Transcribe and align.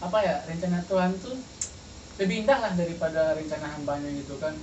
apa 0.00 0.18
ya 0.24 0.36
rencana 0.48 0.80
Tuhan 0.88 1.20
tuh 1.20 1.36
lebih 2.16 2.44
indah 2.44 2.58
lah 2.60 2.72
daripada 2.72 3.36
rencana 3.36 3.76
hambanya 3.76 4.08
gitu 4.16 4.40
kan 4.40 4.56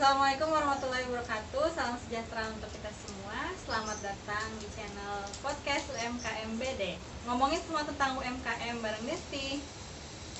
Assalamualaikum 0.00 0.48
warahmatullahi 0.48 1.04
wabarakatuh. 1.12 1.76
Salam 1.76 1.92
sejahtera 2.00 2.48
untuk 2.48 2.72
kita 2.72 2.88
semua. 2.88 3.52
Selamat 3.52 4.00
datang 4.00 4.48
di 4.56 4.64
channel 4.72 5.28
podcast 5.44 5.92
UMKM 5.92 6.56
BD 6.56 6.96
Ngomongin 7.28 7.60
semua 7.60 7.84
tentang 7.84 8.16
UMKM 8.16 8.80
bareng 8.80 9.04
Desti 9.04 9.60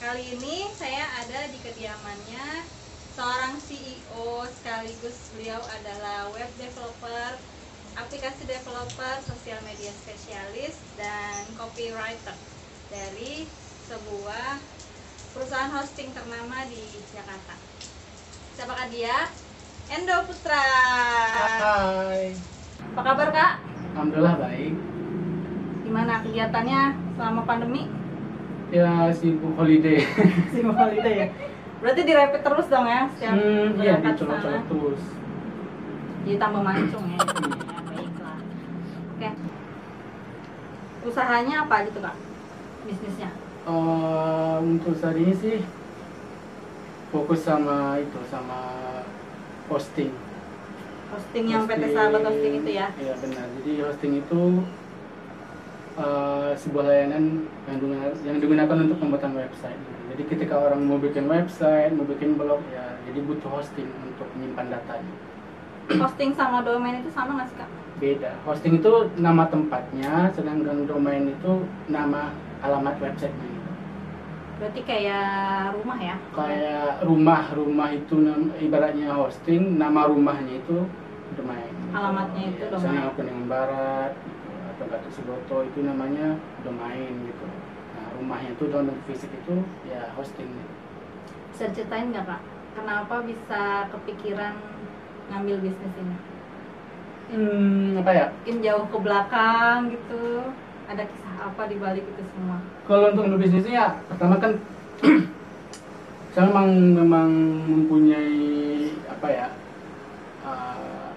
Kali 0.00 0.32
ini 0.32 0.64
saya 0.72 1.04
ada 1.20 1.44
di 1.52 1.60
kediamannya 1.60 2.64
Seorang 3.12 3.60
CEO 3.60 4.48
sekaligus 4.48 5.28
beliau 5.36 5.60
adalah 5.60 6.32
web 6.32 6.48
developer 6.56 7.36
Aplikasi 8.00 8.48
developer, 8.48 9.14
sosial 9.28 9.60
media 9.68 9.92
spesialis, 9.92 10.80
dan 10.96 11.44
copywriter 11.60 12.32
Dari 12.88 13.44
sebuah 13.92 14.56
perusahaan 15.36 15.68
hosting 15.76 16.16
ternama 16.16 16.64
di 16.64 16.80
Jakarta. 17.12 17.60
Siapakah 18.56 18.88
dia? 18.88 19.28
Endo 19.90 20.16
Putra. 20.22 20.62
Hai 21.34 22.30
Apa 22.94 23.00
kabar 23.02 23.28
kak? 23.34 23.52
Alhamdulillah 23.90 24.38
baik 24.38 24.74
Gimana 25.82 26.22
kegiatannya 26.22 26.80
selama 27.18 27.42
pandemi? 27.42 27.90
ya 28.70 29.10
sibuk 29.10 29.58
holiday 29.58 29.98
Sibuk 30.54 30.78
holiday 30.78 31.26
ya? 31.26 31.28
Berarti 31.82 32.06
direpet 32.06 32.38
terus 32.46 32.70
dong 32.70 32.86
ya? 32.86 33.10
Setiap 33.18 33.34
hmm, 33.34 33.82
iya 33.82 33.98
dicolok-colok 33.98 34.64
terus 34.70 35.02
Jadi 36.22 36.38
tambah 36.38 36.62
mancung 36.62 37.04
ya? 37.10 37.18
ya 37.74 37.80
baiklah 37.90 38.38
Oke 39.18 39.28
Usahanya 41.02 41.66
apa 41.66 41.90
gitu 41.90 41.98
kak? 41.98 42.14
Bisnisnya? 42.86 43.30
Eh, 43.66 44.56
untuk 44.62 44.94
saat 44.94 45.18
ini 45.18 45.34
sih 45.34 45.58
fokus 47.10 47.42
sama 47.42 47.98
itu 47.98 48.22
sama 48.30 48.62
hosting 49.70 50.10
Hosting 51.10 51.44
yang 51.50 51.66
PT 51.66 51.90
Sahabat 51.90 52.22
Hosting 52.22 52.62
itu 52.62 52.70
ya? 52.70 52.86
Iya 52.94 53.14
benar. 53.18 53.46
Jadi 53.58 53.70
hosting 53.82 54.12
itu 54.22 54.40
eh, 55.98 56.50
sebuah 56.54 56.84
layanan 56.86 57.50
yang 57.66 57.76
digunakan, 57.82 58.12
yang 58.22 58.36
digunakan 58.38 58.76
untuk 58.78 58.98
pembuatan 59.02 59.32
website. 59.34 59.80
Jadi 60.14 60.22
ketika 60.30 60.54
orang 60.54 60.86
mau 60.86 61.02
bikin 61.02 61.26
website, 61.26 61.90
mau 61.98 62.06
bikin 62.06 62.38
blog 62.38 62.62
ya, 62.70 62.94
jadi 63.10 63.18
butuh 63.26 63.50
hosting 63.50 63.90
untuk 64.06 64.26
menyimpan 64.38 64.70
datanya. 64.70 65.14
Hosting 65.90 66.30
sama 66.38 66.62
domain 66.62 67.02
itu 67.02 67.10
sama 67.10 67.42
nggak 67.42 67.48
sih 67.50 67.58
kak? 67.58 67.70
Beda. 67.98 68.30
Hosting 68.46 68.78
itu 68.78 68.92
nama 69.18 69.50
tempatnya, 69.50 70.30
sedangkan 70.30 70.86
domain 70.86 71.26
itu 71.26 71.66
nama 71.90 72.30
alamat 72.62 72.94
websitenya. 73.02 73.49
Berarti 74.60 74.80
kayak 74.84 75.72
rumah 75.80 75.96
ya? 75.96 76.16
Kayak 76.36 77.00
rumah, 77.08 77.42
rumah 77.56 77.88
itu 77.96 78.14
ibaratnya 78.60 79.08
hosting, 79.16 79.80
nama 79.80 80.04
rumahnya 80.04 80.60
itu 80.60 80.84
domain. 81.32 81.72
Alamatnya 81.96 82.42
itu 82.52 82.60
Ya, 82.60 82.68
domain. 82.68 82.92
Misalnya 82.92 83.16
Kuningan 83.16 83.46
Barat 83.48 84.12
gitu, 84.20 84.48
atau 84.52 84.84
Gatot 84.84 85.12
Subroto 85.16 85.56
itu 85.64 85.78
namanya 85.80 86.36
domain 86.60 87.12
gitu. 87.24 87.46
Nah, 87.96 88.06
rumahnya 88.20 88.52
itu 88.52 88.64
dalam 88.68 88.92
bentuk 88.92 89.04
fisik 89.08 89.32
itu 89.32 89.54
ya 89.88 90.12
hosting. 90.12 90.44
gitu. 90.44 90.72
Bisa 91.56 91.64
ceritain 91.72 92.12
nggak 92.12 92.28
kak? 92.28 92.42
Kenapa 92.76 93.14
bisa 93.24 93.88
kepikiran 93.88 94.54
ngambil 95.32 95.56
bisnis 95.64 95.94
ini? 95.96 96.16
Hmm, 97.30 98.02
apa 98.02 98.10
ya? 98.12 98.26
mungkin 98.34 98.56
jauh 98.60 98.86
ke 98.90 98.98
belakang 98.98 99.78
gitu 99.94 100.22
ada 100.90 101.06
kisah 101.06 101.34
apa 101.46 101.62
di 101.70 101.76
balik 101.78 102.02
itu 102.02 102.22
semua 102.34 102.58
Kalau 102.90 103.14
untuk 103.14 103.38
bisnisnya 103.38 103.72
ya, 103.72 103.88
pertama 104.10 104.42
kan 104.42 104.58
saya 106.34 106.50
memang 106.50 106.68
memang 106.98 107.28
mempunyai 107.70 108.90
apa 109.06 109.28
ya? 109.30 109.48
uh, 110.42 111.14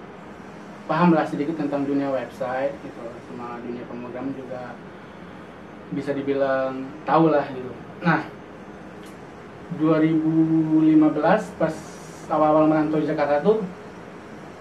paham 0.86 1.10
lah 1.10 1.26
sedikit 1.26 1.58
tentang 1.58 1.82
dunia 1.82 2.06
website 2.06 2.78
gitu 2.86 3.02
sama 3.26 3.58
dunia 3.66 3.82
pemrogram 3.90 4.30
juga 4.38 4.78
bisa 5.90 6.14
dibilang 6.14 6.86
tahu 7.02 7.34
lah 7.34 7.44
gitu. 7.50 7.70
Nah, 8.02 8.30
2015 9.74 11.58
pas 11.58 11.74
awal-awal 12.30 12.70
merantau 12.70 13.02
di 13.02 13.10
Jakarta 13.10 13.42
tuh 13.42 13.58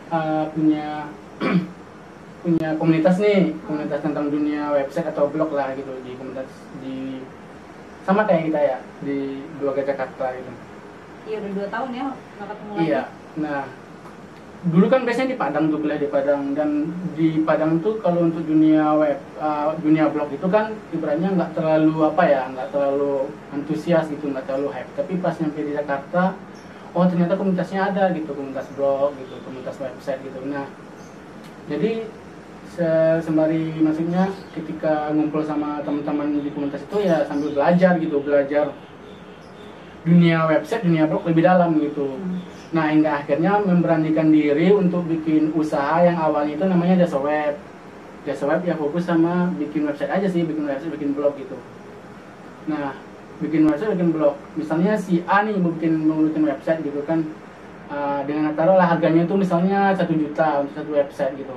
uh, 0.09 0.45
punya 0.51 1.05
punya 2.43 2.75
komunitas 2.75 3.15
nih 3.23 3.55
komunitas 3.63 4.03
tentang 4.03 4.27
dunia 4.27 4.75
website 4.75 5.07
atau 5.07 5.31
blog 5.31 5.55
lah 5.55 5.71
gitu 5.79 5.95
di 6.03 6.11
komunitas 6.19 6.51
di 6.83 7.23
sama 8.03 8.27
kayak 8.27 8.51
kita 8.51 8.59
ya 8.59 8.77
di 8.99 9.39
keluarga 9.55 9.95
Jakarta 9.95 10.35
gitu. 10.35 10.51
Iya 11.23 11.35
udah 11.39 11.51
dua 11.55 11.67
tahun 11.71 11.89
ya 11.95 12.05
nggak 12.11 12.47
ketemu 12.51 12.71
lagi. 12.75 12.83
Iya 12.83 13.01
nah 13.39 13.61
dulu 14.63 14.85
kan 14.87 15.01
biasanya 15.07 15.29
di 15.35 15.39
Padang 15.39 15.65
tuh 15.71 15.79
kuliah 15.79 15.99
di 15.99 16.09
Padang 16.11 16.41
dan 16.51 16.91
di 17.15 17.27
Padang 17.47 17.79
tuh 17.79 17.99
kalau 18.03 18.27
untuk 18.27 18.43
dunia 18.43 18.91
web 18.99 19.19
uh, 19.39 19.71
dunia 19.79 20.11
blog 20.11 20.27
itu 20.35 20.47
kan 20.51 20.75
ibaratnya 20.91 21.31
nggak 21.31 21.51
terlalu 21.55 21.95
apa 22.11 22.23
ya 22.27 22.41
nggak 22.51 22.75
terlalu 22.75 23.31
antusias 23.55 24.11
gitu 24.11 24.27
nggak 24.35 24.43
terlalu 24.51 24.67
hype. 24.75 24.91
Tapi 24.99 25.15
pas 25.23 25.39
nyampe 25.39 25.63
di 25.63 25.71
Jakarta 25.71 26.35
oh 26.91 27.07
ternyata 27.07 27.39
komunitasnya 27.39 27.87
ada 27.87 28.11
gitu 28.11 28.35
komunitas 28.35 28.67
blog 28.75 29.15
gitu 29.15 29.39
komunitas 29.47 29.79
website 29.79 30.19
gitu. 30.27 30.43
Nah 30.43 30.67
jadi 31.71 32.03
sembari 33.21 33.77
maksudnya 33.77 34.33
ketika 34.57 35.13
ngumpul 35.13 35.45
sama 35.45 35.81
teman-teman 35.85 36.41
di 36.41 36.49
komunitas 36.49 36.81
itu 36.81 37.05
ya 37.05 37.21
sambil 37.29 37.53
belajar 37.53 38.01
gitu 38.01 38.17
belajar 38.23 38.73
dunia 40.03 40.49
website 40.49 40.83
dunia 40.83 41.07
blog 41.07 41.23
lebih 41.23 41.43
dalam 41.45 41.79
gitu. 41.79 42.17
Hmm. 42.17 42.41
nah 42.73 42.89
hingga 42.89 43.21
akhirnya 43.21 43.61
memberanikan 43.61 44.33
diri 44.33 44.73
untuk 44.73 45.05
bikin 45.05 45.53
usaha 45.53 46.01
yang 46.01 46.17
awalnya 46.17 46.57
itu 46.57 46.65
namanya 46.65 47.05
jasa 47.05 47.21
web. 47.21 47.53
Jasa 48.25 48.43
web 48.49 48.65
ya 48.65 48.73
fokus 48.73 49.05
sama 49.05 49.53
bikin 49.61 49.85
website 49.85 50.09
aja 50.09 50.25
sih 50.25 50.41
bikin 50.41 50.65
website 50.65 50.89
bikin 50.89 51.13
blog 51.13 51.37
gitu. 51.37 51.53
Nah 52.65 52.97
bikin 53.39 53.69
website 53.69 53.93
bikin 53.93 54.09
blog. 54.09 54.35
Misalnya 54.57 54.97
si 54.97 55.21
A 55.29 55.45
nih 55.45 55.55
mau 55.61 55.71
bikin 55.77 55.93
mau 56.03 56.19
bikin 56.25 56.43
website 56.49 56.81
gitu 56.81 57.05
kan 57.05 57.21
uh, 57.93 58.25
dengan 58.25 58.57
taruhlah 58.57 58.89
harganya 58.89 59.23
itu 59.29 59.37
misalnya 59.37 59.93
satu 59.93 60.17
juta 60.17 60.65
untuk 60.65 60.73
satu 60.81 60.91
website 60.97 61.37
gitu 61.37 61.53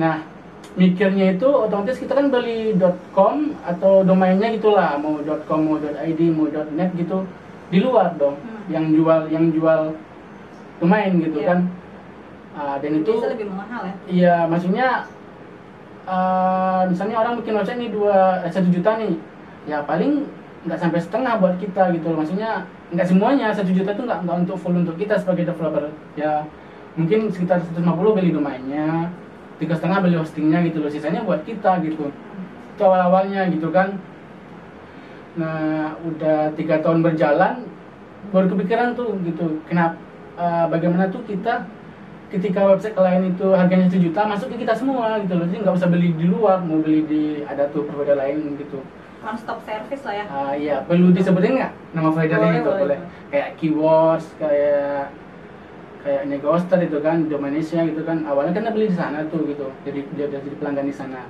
nah 0.00 0.24
mikirnya 0.72 1.36
itu 1.36 1.44
otomatis 1.44 2.00
kita 2.00 2.16
kan 2.16 2.32
beli 2.32 2.72
.com 3.12 3.52
atau 3.60 4.00
domainnya 4.00 4.48
gitulah 4.54 4.96
mau 4.96 5.20
.com 5.44 5.60
mau 5.60 5.76
.id 5.76 6.20
mau 6.32 6.48
.net 6.72 6.90
gitu 6.96 7.28
di 7.68 7.78
luar 7.78 8.16
dong 8.16 8.40
Hmm. 8.40 8.64
yang 8.72 8.86
jual 8.90 9.20
yang 9.28 9.52
jual 9.52 9.92
domain 10.80 11.12
gitu 11.20 11.38
Iya. 11.38 11.48
kan 11.52 11.60
Ah, 12.50 12.76
dan 12.82 12.98
itu 12.98 13.12
lebih 13.14 13.46
mahal 13.46 13.82
ya 13.84 13.94
Iya, 14.08 14.36
maksudnya 14.48 15.06
eh, 16.06 16.82
misalnya 16.88 17.16
orang 17.18 17.38
bikin 17.38 17.54
website 17.54 17.78
nih 17.78 17.90
dua 17.92 18.42
eh, 18.42 18.50
satu 18.50 18.68
juta 18.68 18.98
nih, 18.98 19.14
ya 19.68 19.84
paling 19.84 20.26
nggak 20.66 20.76
sampai 20.76 21.00
setengah 21.00 21.38
buat 21.38 21.56
kita 21.56 21.94
gitu 21.94 22.10
loh. 22.10 22.18
Maksudnya 22.20 22.66
nggak 22.90 23.06
semuanya 23.06 23.54
satu 23.54 23.70
juta 23.70 23.94
itu 23.94 24.02
nggak 24.02 24.20
nggak 24.26 24.36
untuk 24.42 24.56
full 24.58 24.74
untuk 24.74 24.96
kita 24.98 25.14
sebagai 25.16 25.46
developer. 25.46 25.88
Ya 26.18 26.42
mungkin 26.98 27.30
sekitar 27.30 27.62
150 27.62 28.16
beli 28.18 28.34
domainnya, 28.34 29.08
tiga 29.60 29.76
setengah 29.76 30.00
beli 30.00 30.16
hostingnya 30.16 30.64
gitu 30.66 30.80
loh. 30.80 30.90
Sisanya 30.90 31.20
buat 31.22 31.44
kita 31.44 31.84
gitu. 31.84 32.08
Itu 32.74 32.82
awal 32.82 33.12
awalnya 33.12 33.46
gitu 33.52 33.68
kan. 33.68 34.00
Nah 35.36 35.94
udah 36.02 36.50
tiga 36.56 36.80
tahun 36.80 37.04
berjalan, 37.04 37.68
baru 38.34 38.46
kepikiran 38.50 38.96
tuh 38.96 39.14
gitu. 39.22 39.60
Kenapa? 39.68 40.00
eh, 40.40 40.66
bagaimana 40.72 41.12
tuh 41.12 41.20
kita 41.28 41.68
ketika 42.30 42.62
website 42.62 42.94
klien 42.94 43.26
itu 43.26 43.46
harganya 43.52 43.90
1 43.90 43.98
juta 43.98 44.20
masuk 44.22 44.54
ke 44.54 44.62
kita 44.62 44.72
semua 44.72 45.18
gitu 45.20 45.34
loh 45.34 45.46
jadi 45.50 45.66
nggak 45.66 45.76
usah 45.76 45.88
beli 45.90 46.14
di 46.14 46.26
luar 46.30 46.62
mau 46.62 46.78
beli 46.78 47.02
di 47.04 47.22
ada 47.42 47.66
tuh 47.74 47.84
provider 47.90 48.14
lain 48.14 48.54
gitu 48.54 48.78
one 49.20 49.34
stop 49.36 49.58
service 49.66 50.06
lah 50.06 50.14
ya 50.14 50.24
Ah 50.30 50.52
iya 50.54 50.76
perlu 50.86 51.10
disebutin 51.10 51.58
nggak 51.58 51.72
nama 51.92 52.08
providernya 52.14 52.62
itu 52.62 52.70
boleh. 52.70 52.80
boleh 52.80 52.98
kayak 53.34 53.48
keywords 53.58 54.26
kayak 54.38 55.10
kayak 56.00 56.32
Negoster 56.32 56.80
itu 56.80 56.98
kan 57.04 57.28
Domanesia 57.28 57.84
gitu 57.84 58.00
kan 58.08 58.24
awalnya 58.24 58.56
kan 58.56 58.72
beli 58.72 58.88
di 58.88 58.96
sana 58.96 59.28
tuh 59.28 59.44
gitu 59.44 59.68
jadi 59.84 60.00
dia 60.16 60.24
udah 60.32 60.40
jadi 60.40 60.56
pelanggan 60.56 60.86
di 60.88 60.96
sana. 60.96 61.28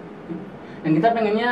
Yang 0.86 0.92
kita 1.02 1.08
pengennya 1.12 1.50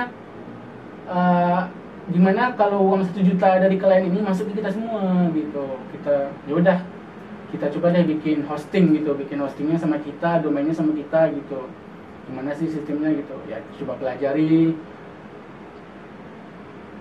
eh, 1.11 1.61
gimana 2.09 2.57
kalau 2.57 2.89
uang 2.89 3.05
satu 3.05 3.21
juta 3.21 3.61
dari 3.61 3.77
klien 3.77 4.09
ini 4.09 4.23
masuk 4.23 4.55
ke 4.55 4.63
kita 4.63 4.71
semua 4.73 5.29
gitu. 5.35 5.67
Kita 5.93 6.33
ya 6.47 6.55
udah 6.55 6.79
kita 7.49 7.67
coba 7.75 7.97
deh 7.97 8.05
bikin 8.05 8.45
hosting 8.45 8.93
gitu 8.93 9.17
bikin 9.17 9.41
hostingnya 9.41 9.81
sama 9.81 9.99
kita 9.99 10.39
domainnya 10.41 10.73
sama 10.73 10.95
kita 10.95 11.35
gitu. 11.35 11.67
Gimana 12.31 12.55
sih 12.55 12.71
sistemnya 12.71 13.11
gitu? 13.19 13.35
Ya 13.51 13.59
coba 13.83 13.99
pelajari. 13.99 14.79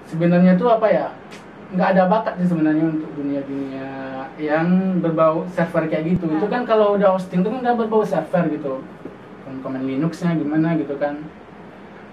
Sebenarnya 0.08 0.56
tuh 0.56 0.72
apa 0.72 0.88
ya 0.88 1.08
nggak 1.68 1.90
ada 1.96 2.04
bakat 2.08 2.34
sih 2.40 2.48
sebenarnya 2.48 2.86
untuk 2.88 3.12
dunia-dunia 3.20 3.88
yang 4.40 5.00
berbau 5.04 5.44
server 5.52 5.90
kayak 5.92 6.16
gitu. 6.16 6.26
Itu 6.32 6.48
kan 6.48 6.64
kalau 6.64 6.96
udah 6.96 7.18
hosting 7.18 7.44
itu 7.44 7.50
kan 7.52 7.60
udah 7.60 7.76
berbau 7.76 8.04
server 8.08 8.48
gitu. 8.54 8.80
Komen 9.64 9.84
Linuxnya 9.84 10.38
gimana 10.38 10.78
gitu 10.80 10.96
kan. 10.96 11.20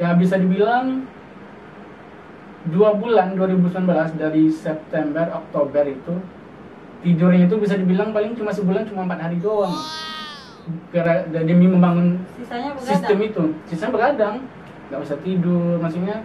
Ya 0.00 0.10
bisa 0.16 0.34
dibilang 0.40 1.06
dua 2.66 2.96
bulan 2.96 3.36
2019 3.36 4.16
dari 4.16 4.48
September 4.48 5.28
Oktober 5.36 5.84
itu 5.84 6.14
tidurnya 7.04 7.44
itu 7.44 7.56
bisa 7.60 7.76
dibilang 7.76 8.16
paling 8.16 8.32
cuma 8.32 8.50
sebulan 8.50 8.88
cuma 8.88 9.04
empat 9.06 9.30
hari 9.30 9.38
doang. 9.38 9.76
Gara- 10.88 11.28
demi 11.28 11.68
membangun 11.68 12.24
sisanya 12.40 12.72
begadang? 12.72 12.88
sistem 12.88 13.18
itu. 13.20 13.44
Sisanya 13.68 13.92
begadang. 13.92 14.36
Nggak 14.88 15.00
usah 15.04 15.18
tidur 15.20 15.76
maksudnya 15.76 16.24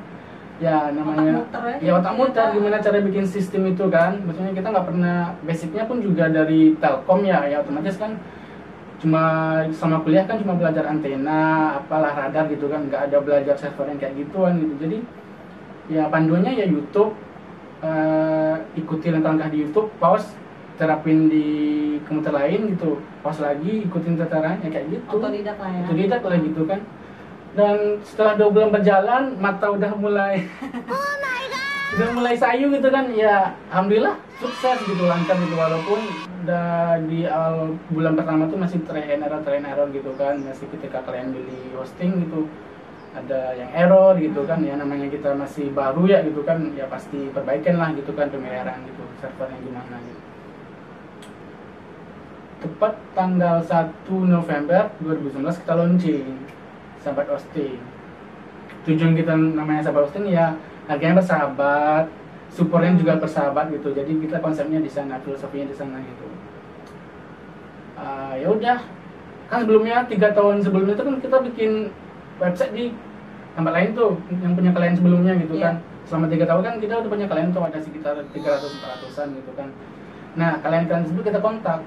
ya 0.59 0.91
namanya 0.91 1.39
Otak 1.47 1.63
muter 1.63 1.79
ya 1.79 1.91
otak 1.95 2.13
muter 2.19 2.47
gimana 2.51 2.77
cara 2.83 2.97
bikin 2.99 3.25
sistem 3.25 3.71
itu 3.71 3.87
kan? 3.87 4.19
Maksudnya 4.27 4.51
kita 4.51 4.67
nggak 4.75 4.87
pernah 4.91 5.17
basicnya 5.47 5.83
pun 5.87 5.97
juga 6.03 6.27
dari 6.27 6.75
telkom 6.77 7.23
ya 7.23 7.47
ya 7.47 7.63
otomatis 7.63 7.95
kan 7.95 8.19
cuma 8.99 9.23
sama 9.71 10.03
kuliah 10.03 10.27
kan 10.27 10.35
cuma 10.43 10.59
belajar 10.59 10.83
antena 10.83 11.79
apalah 11.79 12.11
radar 12.11 12.51
gitu 12.51 12.67
kan 12.67 12.91
nggak 12.91 13.07
ada 13.07 13.17
belajar 13.23 13.55
server 13.55 13.87
yang 13.87 13.99
kayak 14.03 14.15
gituan 14.19 14.59
gitu. 14.59 14.73
Jadi 14.83 14.97
ya 15.87 16.11
panduannya 16.11 16.51
ya 16.59 16.67
YouTube 16.67 17.15
eh, 17.79 18.55
ikuti 18.75 19.07
langkah-langkah 19.15 19.49
di 19.55 19.63
YouTube 19.63 19.87
pause 19.97 20.35
terapin 20.75 21.31
di 21.31 21.47
komputer 22.03 22.35
lain 22.35 22.75
gitu. 22.75 22.99
Pause 23.23 23.47
lagi 23.47 23.87
ikutin 23.87 24.19
tatarannya 24.19 24.67
kayak 24.67 24.91
gitu. 24.91 25.07
Otodidak 25.07 25.55
lah 25.55 25.71
ya. 25.71 25.81
Otodidak 25.87 26.21
lah 26.27 26.39
gitu 26.43 26.63
kan 26.67 26.83
dan 27.57 27.97
setelah 28.05 28.37
dua 28.37 28.49
bulan 28.53 28.69
berjalan 28.69 29.23
mata 29.41 29.73
udah 29.73 29.91
mulai 29.97 30.45
udah 31.97 32.09
mulai 32.13 32.35
sayu 32.37 32.69
gitu 32.69 32.89
kan. 32.93 33.09
Ya 33.09 33.57
alhamdulillah 33.73 34.17
sukses 34.37 34.77
gitu 34.85 35.03
lancar 35.09 35.35
gitu 35.41 35.55
walaupun 35.57 35.99
udah 36.45 37.01
di 37.09 37.25
awal 37.25 37.75
bulan 37.89 38.13
pertama 38.15 38.47
tuh 38.47 38.57
masih 38.61 38.79
try 38.85 39.03
and 39.03 39.25
error 39.25 39.41
try 39.41 39.57
and 39.57 39.65
error 39.65 39.89
gitu 39.89 40.13
kan. 40.13 40.37
Masih 40.45 40.69
ketika 40.77 41.01
kalian 41.01 41.33
beli 41.33 41.73
hosting 41.73 42.21
gitu 42.29 42.45
ada 43.17 43.57
yang 43.57 43.73
error 43.73 44.13
gitu 44.21 44.45
kan. 44.45 44.61
Ya 44.61 44.77
namanya 44.77 45.09
kita 45.09 45.33
masih 45.33 45.73
baru 45.73 46.05
ya 46.05 46.21
gitu 46.21 46.45
kan. 46.45 46.69
Ya 46.77 46.85
pasti 46.85 47.33
perbaikan 47.33 47.81
lah 47.81 47.89
gitu 47.97 48.13
kan 48.13 48.29
pemeliharaan 48.29 48.85
gitu 48.85 49.01
servernya 49.17 49.57
gimana 49.65 49.97
gitu. 50.05 50.21
Tepat 52.59 52.93
tanggal 53.15 53.63
1 53.63 54.03
November 54.27 54.91
2019 54.99 55.63
kita 55.63 55.73
launching 55.79 56.27
sahabat 56.99 57.27
hosting 57.31 57.79
tujuan 58.87 59.13
kita 59.15 59.33
namanya 59.35 59.83
sahabat 59.83 60.07
hosting 60.07 60.31
ya 60.31 60.55
harganya 60.87 61.19
bersahabat 61.21 62.05
supportnya 62.49 62.97
juga 62.97 63.13
bersahabat 63.21 63.69
gitu. 63.69 63.93
Jadi 63.93 64.25
kita 64.25 64.41
konsepnya 64.41 64.81
di 64.81 64.89
sana 64.89 65.21
filosofinya 65.21 65.69
di 65.69 65.77
sana 65.77 66.01
gitu. 66.01 66.25
Ah, 67.93 68.33
ya 68.33 68.49
udah. 68.49 68.81
Kan 69.49 69.65
sebelumnya 69.65 70.05
tiga 70.09 70.33
tahun 70.33 70.61
sebelumnya 70.61 70.97
itu 70.97 71.05
kan 71.05 71.15
kita 71.21 71.37
bikin 71.45 71.71
website 72.41 72.73
di 72.73 72.85
tempat 73.53 73.73
lain 73.73 73.89
tuh 73.93 74.17
yang 74.41 74.53
punya 74.57 74.71
klien 74.73 74.97
sebelumnya 74.97 75.33
gitu 75.37 75.57
Iya. 75.57 75.65
kan. 75.65 75.75
Selama 76.09 76.25
tiga 76.25 76.45
tahun 76.49 76.61
kan 76.65 76.75
kita 76.81 76.93
udah 77.05 77.09
punya 77.09 77.27
klien 77.29 77.49
tuh 77.53 77.61
ada 77.61 77.79
sekitar 77.81 78.15
300 78.33 78.81
400an 78.81 79.27
gitu 79.37 79.51
kan. 79.53 79.69
Nah 80.37 80.57
kalian 80.65 80.89
kalian 80.89 81.03
tersebut 81.05 81.23
kita 81.29 81.39
kontak 81.41 81.85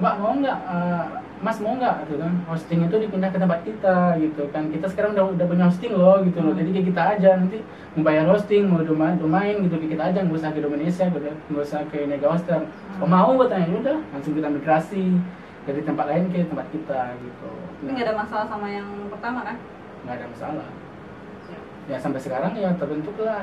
mbak 0.00 0.14
mau 0.16 0.32
nggak 0.32 0.58
eh, 0.64 1.04
mas 1.40 1.56
mau 1.60 1.72
nggak? 1.76 2.04
Gitu 2.04 2.20
kan. 2.20 2.32
Hosting 2.48 2.80
itu 2.84 2.96
dipindah 3.00 3.30
ke 3.32 3.38
tempat 3.40 3.60
kita 3.64 3.96
gitu 4.20 4.42
kan. 4.52 4.68
Kita 4.68 4.86
sekarang 4.92 5.16
udah 5.16 5.24
udah 5.36 5.46
punya 5.48 5.64
hosting 5.68 5.92
loh 5.96 6.20
gitu 6.24 6.38
loh. 6.44 6.52
Hmm. 6.52 6.60
jadi 6.60 6.70
kayak 6.76 6.86
kita 6.92 7.02
aja 7.16 7.30
nanti 7.40 7.58
mau 7.96 8.02
bayar 8.06 8.24
hosting 8.28 8.70
mau 8.70 8.84
domain 8.84 9.16
domain 9.18 9.56
gitu 9.66 9.74
kayak 9.80 9.92
kita 9.98 10.04
aja 10.14 10.18
nggak 10.22 10.38
usah 10.38 10.50
ke 10.54 10.58
Indonesia 10.62 11.04
nggak 11.10 11.64
usah 11.66 11.80
ke 11.90 11.98
Mega 12.06 12.28
Hoster 12.30 12.62
oh 13.02 13.08
mau 13.10 13.34
gue 13.34 13.50
tanya 13.50 13.66
udah 13.66 13.98
langsung 14.14 14.38
kita 14.38 14.46
migrasi 14.46 15.18
dari 15.66 15.82
tempat 15.82 16.06
lain 16.06 16.30
ke 16.30 16.46
tempat 16.46 16.66
kita 16.70 17.00
gitu. 17.18 17.50
Tapi 17.82 17.90
nggak 17.92 18.06
ada 18.06 18.16
masalah 18.16 18.46
sama 18.46 18.66
yang 18.70 18.88
pertama 19.10 19.40
kan? 19.44 19.56
Nggak 20.06 20.16
ada 20.16 20.26
masalah. 20.30 20.68
Ya 21.88 21.96
sampai 21.98 22.20
sekarang 22.22 22.52
ya 22.54 22.70
terbentuklah 22.78 23.42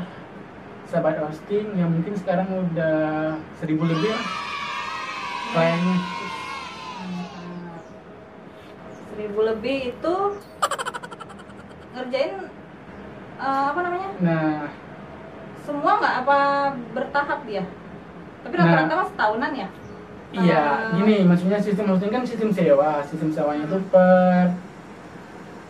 sahabat 0.87 1.19
hosting 1.19 1.75
yang 1.75 1.91
mungkin 1.91 2.15
sekarang 2.15 2.47
udah 2.47 3.35
seribu 3.59 3.83
lebih 3.83 4.15
lah 4.15 4.23
lebih 9.41 9.93
itu 9.93 10.15
ngerjain 11.93 12.33
uh, 13.37 13.65
apa 13.73 13.79
namanya? 13.81 14.09
Nah, 14.21 14.49
semua 15.65 15.91
nggak 15.99 16.15
apa 16.25 16.37
bertahap 16.93 17.39
dia? 17.45 17.63
Tapi 18.45 18.53
nah. 18.55 18.61
rata-rata 18.63 18.93
nah, 18.93 18.99
mas 19.03 19.11
tahunan 19.17 19.51
ya? 19.53 19.67
Iya, 20.27 20.63
uh, 20.63 20.95
gini 20.99 21.15
maksudnya 21.23 21.57
sistem 21.57 21.87
hosting 21.91 22.11
kan 22.11 22.23
sistem 22.27 22.51
sewa, 22.51 22.99
sistem 23.07 23.29
sewanya 23.31 23.63
itu 23.63 23.79
per 23.87 24.51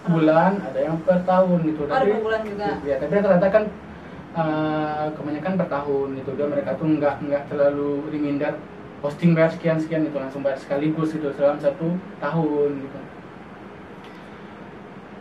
bulan, 0.08 0.64
ada 0.64 0.80
yang 0.80 0.98
per 1.04 1.20
tahun 1.28 1.60
itu 1.68 1.82
Oh, 1.84 1.92
tapi, 1.92 2.16
per 2.16 2.24
bulan 2.24 2.42
juga. 2.48 2.70
Ya, 2.84 2.96
tapi 2.98 3.12
rata-rata 3.18 3.50
kan 3.50 3.66
Uh, 4.38 5.10
kebanyakan 5.18 5.58
per 5.58 5.66
tahun 5.66 6.14
itu 6.22 6.30
dia 6.38 6.46
mereka 6.46 6.78
tuh 6.78 6.86
nggak 6.86 7.26
nggak 7.26 7.44
terlalu 7.50 8.06
dimindar 8.14 8.54
posting 9.02 9.34
bayar 9.34 9.50
sekian 9.50 9.82
sekian 9.82 10.06
itu 10.06 10.14
langsung 10.14 10.46
bayar 10.46 10.62
sekaligus 10.62 11.18
itu 11.18 11.26
dalam 11.34 11.58
satu 11.58 11.98
tahun 12.22 12.70
gitu 12.86 13.00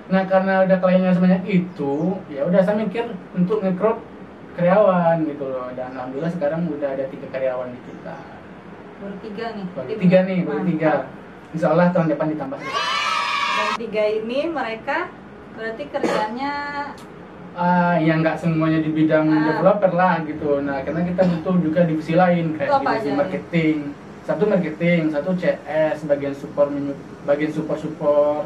Nah 0.06 0.22
karena 0.24 0.62
udah 0.62 0.78
kliennya 0.78 1.10
sebanyak 1.10 1.42
itu, 1.44 1.92
ya 2.30 2.46
udah 2.46 2.62
saya 2.62 2.78
mikir 2.78 3.10
untuk 3.34 3.58
nge-crowd 3.58 3.98
karyawan 4.54 5.26
gitu 5.26 5.44
loh. 5.44 5.66
Dan 5.74 5.92
alhamdulillah 5.92 6.30
sekarang 6.30 6.70
udah 6.70 6.94
ada 6.94 7.04
tiga 7.06 7.26
karyawan 7.28 7.70
di 7.70 7.80
kita. 7.82 8.16
baru 8.96 9.12
tiga 9.20 9.44
nih 9.52 9.66
Baru 9.76 9.86
tiga 9.92 10.18
nih, 10.24 10.38
baru 10.40 10.62
tiga. 10.64 10.92
Insya 11.52 11.68
Allah 11.68 11.92
tahun 11.92 12.08
depan 12.08 12.26
ditambah. 12.32 12.58
dan 13.56 13.68
tiga 13.76 14.04
ini 14.04 14.38
mereka 14.48 15.08
berarti 15.52 15.84
kerjanya 15.86 16.52
Ah, 17.56 17.96
yang 17.96 18.20
nggak 18.20 18.36
semuanya 18.36 18.84
di 18.84 18.92
bidang 18.92 19.24
Ah. 19.26 19.48
developer 19.48 19.88
lah 19.90 20.20
gitu. 20.22 20.60
Nah, 20.60 20.84
karena 20.84 21.00
kita 21.02 21.24
butuh 21.24 21.56
juga 21.58 21.88
divisi 21.88 22.12
lain 22.12 22.52
kayak 22.52 22.84
divisi 22.84 23.10
marketing. 23.10 23.76
Satu 24.22 24.44
marketing, 24.44 25.08
satu 25.08 25.30
CS, 25.32 26.04
bagian 26.04 26.36
support 26.36 26.68
bagian 27.25 27.48
support 27.48 27.80
support. 27.80 28.44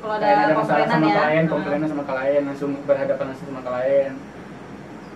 Kalau 0.00 0.14
ada 0.16 0.26
ada 0.26 0.54
masalah 0.56 0.86
sama 0.86 1.06
ya 1.06 1.14
klien, 1.20 1.44
Nah, 1.44 1.50
komplainnya 1.52 1.88
sama 1.88 2.04
klien, 2.04 2.42
langsung 2.42 2.70
berhadapan 2.82 3.24
langsung 3.28 3.46
sama 3.48 3.60
klien. 3.60 4.12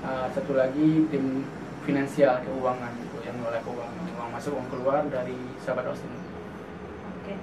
Ah, 0.01 0.27
satu 0.31 0.53
lagi 0.53 1.09
tim 1.09 1.49
finansial 1.83 2.41
keuangan 2.41 2.93
gitu, 3.01 3.17
yang 3.25 3.37
ngelola 3.37 3.61
keuangan, 3.61 4.05
uang 4.15 4.31
masuk, 4.31 4.53
uang 4.53 4.69
keluar 4.69 5.01
dari 5.09 5.37
sahabat 5.59 5.89
hosting. 5.89 6.13
oke 7.21 7.35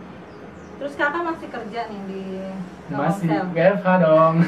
terus 0.78 0.94
kakak 0.98 1.22
masih 1.22 1.48
kerja 1.48 1.80
nih 1.90 2.02
di 2.10 2.24
Masih. 2.90 3.30
WFH 3.54 3.88
dong. 4.02 4.36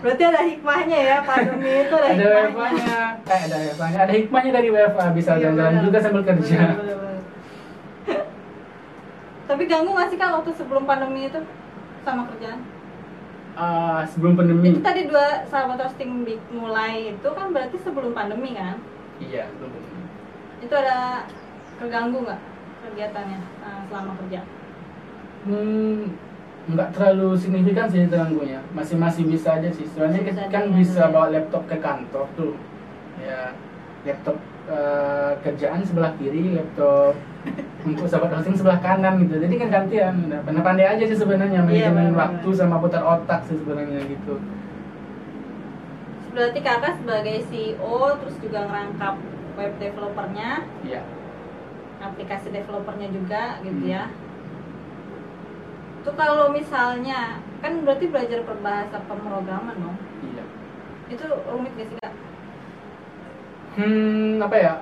berarti 0.00 0.22
ada 0.24 0.40
hikmahnya 0.40 0.98
ya 0.98 1.16
pandemi 1.20 1.84
itu 1.84 1.92
ada, 1.92 2.08
ada 2.08 2.24
WFH-nya. 2.24 2.98
Eh, 3.20 3.40
ada 3.44 3.56
WFH-nya. 3.60 3.98
Ada 4.00 4.12
hikmahnya 4.16 4.50
dari 4.54 4.68
WFH 4.70 5.06
bisa 5.12 5.30
Iya, 5.34 5.40
jalan-jalan 5.44 5.76
juga 5.84 5.98
sambil 6.00 6.22
kerja. 6.24 6.56
Benar, 6.56 6.76
benar, 6.78 6.96
benar. 6.96 7.09
Tapi 9.50 9.66
ganggu 9.66 9.90
nggak 9.90 10.08
sih 10.08 10.14
kak 10.14 10.30
waktu 10.32 10.50
sebelum 10.54 10.86
pandemi 10.86 11.26
itu 11.26 11.40
sama 12.00 12.30
kerjaan 12.30 12.62
Ah, 13.50 14.06
sebelum 14.06 14.38
pandemi. 14.38 14.70
itu 14.70 14.78
tadi 14.80 15.04
dua 15.04 15.42
sahabat 15.44 15.74
hosting 15.76 16.22
mulai 16.48 17.10
itu 17.10 17.28
kan 17.28 17.50
berarti 17.50 17.76
sebelum 17.76 18.14
pandemi 18.14 18.54
kan 18.54 18.78
Iya, 19.18 19.50
sebelum 19.50 19.74
pandemi. 19.74 20.02
itu 20.62 20.70
ada 20.72 21.26
keganggu 21.76 22.22
nggak 22.22 22.40
kegiatannya 22.80 23.38
eh, 23.60 23.80
selama 23.86 24.12
kerja 24.22 24.40
Hmm, 25.40 26.12
nggak 26.68 26.88
terlalu 26.92 27.32
signifikan 27.34 27.88
sih 27.88 28.04
terganggunya. 28.04 28.60
Masih 28.70 28.94
masih 28.94 29.24
bisa 29.24 29.56
aja 29.56 29.72
sih. 29.72 29.88
Soalnya 29.88 30.20
Bisa 30.20 30.52
kan 30.52 30.68
bisa 30.70 31.02
ya. 31.02 31.08
bawa 31.08 31.32
laptop 31.32 31.64
ke 31.64 31.80
kantor 31.80 32.28
tuh. 32.36 32.52
Ya, 33.16 33.56
laptop 34.04 34.36
eh, 34.68 35.32
kerjaan 35.40 35.80
sebelah 35.80 36.12
kiri, 36.14 36.52
laptop 36.52 37.16
untuk 37.82 38.04
sahabat 38.04 38.30
hosting 38.34 38.54
sebelah 38.54 38.78
kanan 38.78 39.20
gitu. 39.20 39.40
Jadi 39.40 39.54
kan 39.56 39.68
gantian. 39.70 40.14
Nah, 40.26 40.40
pandai-pandai 40.42 40.86
aja 40.90 41.04
sih 41.04 41.16
sebenarnya 41.16 41.60
Iya, 41.60 41.66
manajemen 41.66 42.12
benar-benar. 42.12 42.20
waktu 42.36 42.48
sama 42.52 42.76
putar 42.76 43.02
otak 43.02 43.40
sih 43.44 43.56
sebenarnya 43.56 44.00
gitu. 44.06 44.36
berarti 46.30 46.62
kakak 46.62 46.94
sebagai 46.94 47.42
CEO 47.50 47.96
terus 48.22 48.38
juga 48.38 48.62
ngerangkap 48.62 49.18
web 49.58 49.72
developernya 49.76 50.62
Iya. 50.80 51.02
aplikasi 51.98 52.54
developernya 52.54 53.10
juga 53.10 53.58
gitu 53.60 53.82
Hmm. 53.82 53.90
ya 53.90 54.02
itu 55.98 56.10
kalau 56.14 56.48
misalnya 56.48 57.42
kan 57.58 57.82
berarti 57.82 58.06
belajar 58.06 58.40
perbahasa 58.40 59.02
pemrograman 59.04 59.74
dong 59.74 59.98
Iya. 60.22 60.44
itu 61.10 61.24
rumit 61.50 61.74
gak 61.74 61.86
sih 61.90 61.96
kak 61.98 62.14
hmm 63.74 64.38
apa 64.38 64.54
ya 64.54 64.74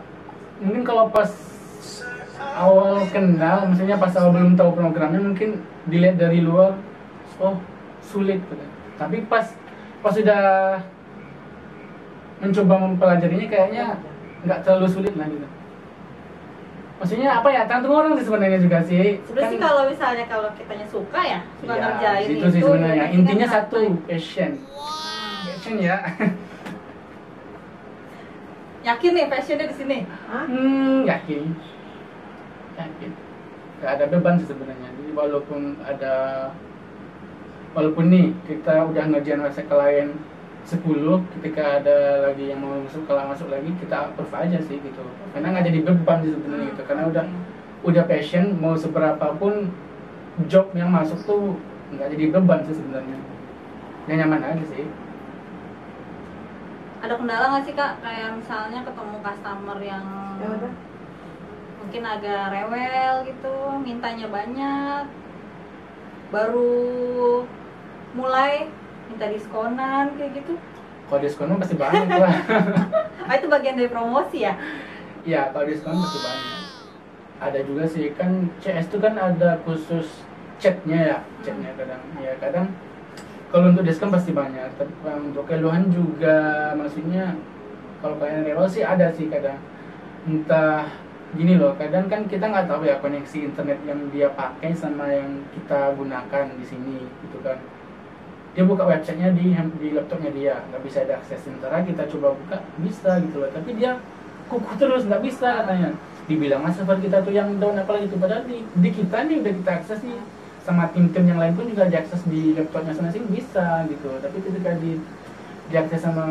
mungkin 0.60 0.84
kalau 0.84 1.08
pas 1.08 1.32
awal 2.38 3.02
kenal 3.10 3.66
maksudnya 3.66 3.98
pas 3.98 4.14
awal 4.14 4.30
belum 4.34 4.54
tahu 4.54 4.70
programnya 4.78 5.20
mungkin 5.22 5.62
dilihat 5.90 6.18
dari 6.18 6.42
luar 6.42 6.78
oh 7.42 7.58
sulit 8.02 8.38
gitu. 8.40 8.64
tapi 8.98 9.22
pas 9.26 9.46
pas 10.02 10.14
sudah 10.14 10.42
mencoba 12.38 12.74
mempelajarinya 12.78 13.46
kayaknya 13.50 13.84
nggak 14.46 14.62
terlalu 14.62 14.86
sulit 14.86 15.14
lah 15.18 15.26
gitu. 15.26 15.48
Maksudnya 16.98 17.30
apa 17.42 17.48
ya 17.50 17.62
tergantung 17.66 17.94
orang 17.94 18.18
sih 18.18 18.26
sebenarnya 18.26 18.58
juga 18.58 18.78
sih. 18.82 19.22
Sebenarnya 19.26 19.50
sih 19.50 19.58
Kan- 19.58 19.66
kalau 19.70 19.82
misalnya 19.86 20.24
kalau 20.26 20.48
kitanya 20.54 20.86
suka 20.86 21.20
ya 21.22 21.40
suka 21.62 21.74
Iya, 21.74 21.82
ngerjain 21.82 22.26
itu 22.26 22.34
itu 22.34 22.46
sih 22.50 22.62
sebenarnya 22.62 23.06
intinya 23.14 23.46
kan 23.46 23.54
satu 23.54 23.78
passion. 24.06 24.50
Passion 25.46 25.74
ya. 25.78 25.96
Yakin 28.86 29.10
nih 29.14 29.26
passionnya 29.26 29.66
di 29.66 29.76
sini? 29.78 29.98
Hmm 30.30 31.02
yakin 31.06 31.42
yakin 32.78 33.12
nggak 33.78 33.92
ada 33.94 34.04
beban 34.10 34.34
sih 34.42 34.50
sebenarnya. 34.50 34.90
Jadi 34.90 35.10
walaupun 35.14 35.78
ada 35.86 36.14
walaupun 37.78 38.10
nih 38.10 38.34
kita 38.46 38.90
udah 38.90 39.04
ngerjain 39.06 39.38
website 39.38 39.70
klien 39.70 40.18
10 40.66 40.82
ketika 41.38 41.80
ada 41.80 42.26
lagi 42.28 42.50
yang 42.50 42.60
mau 42.60 42.74
masuk 42.82 43.06
kalau 43.06 43.30
masuk 43.30 43.48
lagi 43.48 43.70
kita 43.78 44.10
approve 44.10 44.34
aja 44.34 44.58
sih 44.66 44.82
gitu. 44.82 45.02
Karena 45.30 45.54
nggak 45.54 45.66
jadi 45.70 45.78
beban 45.86 46.18
sih 46.26 46.34
sebenarnya 46.34 46.66
gitu. 46.74 46.82
Karena 46.84 47.02
udah 47.06 47.24
udah 47.86 48.04
passion 48.10 48.58
mau 48.58 48.74
seberapa 48.74 49.26
pun 49.38 49.70
job 50.50 50.74
yang 50.74 50.90
masuk 50.90 51.22
tuh 51.22 51.54
nggak 51.94 52.18
jadi 52.18 52.24
beban 52.34 52.66
sih 52.66 52.74
sebenarnya. 52.74 53.18
Ya 54.10 54.14
nyaman 54.26 54.42
aja 54.42 54.64
sih. 54.74 54.90
Ada 56.98 57.14
kendala 57.14 57.46
nggak 57.54 57.64
sih 57.64 57.74
kak? 57.78 58.02
Kayak 58.02 58.42
misalnya 58.42 58.82
ketemu 58.82 59.16
customer 59.22 59.78
yang 59.78 60.04
mungkin 61.78 62.02
agak 62.04 62.52
rewel 62.52 63.14
gitu 63.26 63.54
mintanya 63.80 64.26
banyak 64.28 65.04
baru 66.28 67.42
mulai 68.12 68.68
minta 69.08 69.26
diskonan 69.30 70.12
kayak 70.18 70.42
gitu 70.42 70.54
kalau 71.08 71.20
diskon 71.24 71.48
mah 71.48 71.60
pasti 71.62 71.76
banyak 71.78 72.08
lah 72.20 72.36
ah 73.24 73.34
itu 73.38 73.46
bagian 73.48 73.80
dari 73.80 73.88
promosi 73.88 74.44
ya 74.44 74.54
Iya, 75.28 75.52
kalau 75.52 75.68
diskon 75.68 75.92
pasti 75.92 76.18
banyak. 76.24 76.60
Ada 77.36 77.58
juga 77.68 77.84
sih 77.84 78.16
kan 78.16 78.48
CS 78.64 78.88
itu 78.88 78.96
kan 78.96 79.12
ada 79.12 79.60
khusus 79.60 80.24
chatnya 80.56 80.98
ya, 81.04 81.18
chatnya 81.44 81.68
kadang. 81.76 82.00
Ya 82.16 82.32
kadang 82.40 82.72
kalau 83.52 83.76
untuk 83.76 83.84
diskon 83.84 84.08
pasti 84.08 84.32
banyak. 84.32 84.72
Tapi 84.80 84.88
kalau 85.04 85.20
untuk 85.20 85.44
keluhan 85.44 85.92
juga 85.92 86.72
maksudnya 86.72 87.36
kalau 88.00 88.16
kalian 88.16 88.46
rewel 88.48 88.64
sih 88.72 88.80
ada 88.80 89.12
sih 89.12 89.28
kadang. 89.28 89.60
Entah 90.24 90.88
gini 91.36 91.60
loh, 91.60 91.76
kadang 91.76 92.08
kan 92.08 92.24
kita 92.24 92.48
nggak 92.48 92.66
tahu 92.70 92.88
ya 92.88 92.96
koneksi 93.04 93.52
internet 93.52 93.78
yang 93.84 94.00
dia 94.08 94.32
pakai 94.32 94.72
sama 94.72 95.12
yang 95.12 95.44
kita 95.52 95.92
gunakan 95.92 96.44
di 96.56 96.64
sini 96.64 97.04
gitu 97.26 97.38
kan. 97.44 97.60
Dia 98.56 98.64
buka 98.64 98.88
websitenya 98.88 99.36
di 99.36 99.52
di 99.52 99.88
laptopnya 99.92 100.32
dia, 100.32 100.54
nggak 100.72 100.82
bisa 100.82 101.04
ada 101.04 101.20
akses. 101.20 101.44
Sementara 101.44 101.84
kita 101.84 102.08
coba 102.16 102.32
buka 102.32 102.56
bisa 102.80 103.20
gitu 103.20 103.44
loh, 103.44 103.50
tapi 103.52 103.76
dia 103.76 104.00
kuku 104.48 104.72
terus 104.80 105.04
nggak 105.04 105.22
bisa 105.22 105.62
katanya 105.62 105.92
dibilang 106.28 106.60
mas 106.60 106.76
server 106.76 107.00
kita 107.00 107.24
tuh 107.24 107.32
yang 107.32 107.56
down 107.56 107.76
apalagi 107.76 108.08
itu 108.08 108.16
padahal 108.20 108.44
di, 108.44 108.60
di 108.64 108.90
kita 108.92 109.24
nih 109.24 109.40
udah 109.40 109.54
kita 109.64 109.70
akses 109.80 110.00
nih 110.04 110.20
sama 110.60 110.84
tim-tim 110.92 111.24
yang 111.24 111.40
lain 111.40 111.56
pun 111.56 111.64
juga 111.64 111.88
diakses 111.88 112.20
di 112.28 112.52
laptopnya 112.52 112.92
masing-masing 112.92 113.24
bisa 113.32 113.88
gitu 113.88 114.08
tapi 114.20 114.36
ketika 114.44 114.76
di 114.76 115.00
diakses 115.72 116.00
sama 116.04 116.24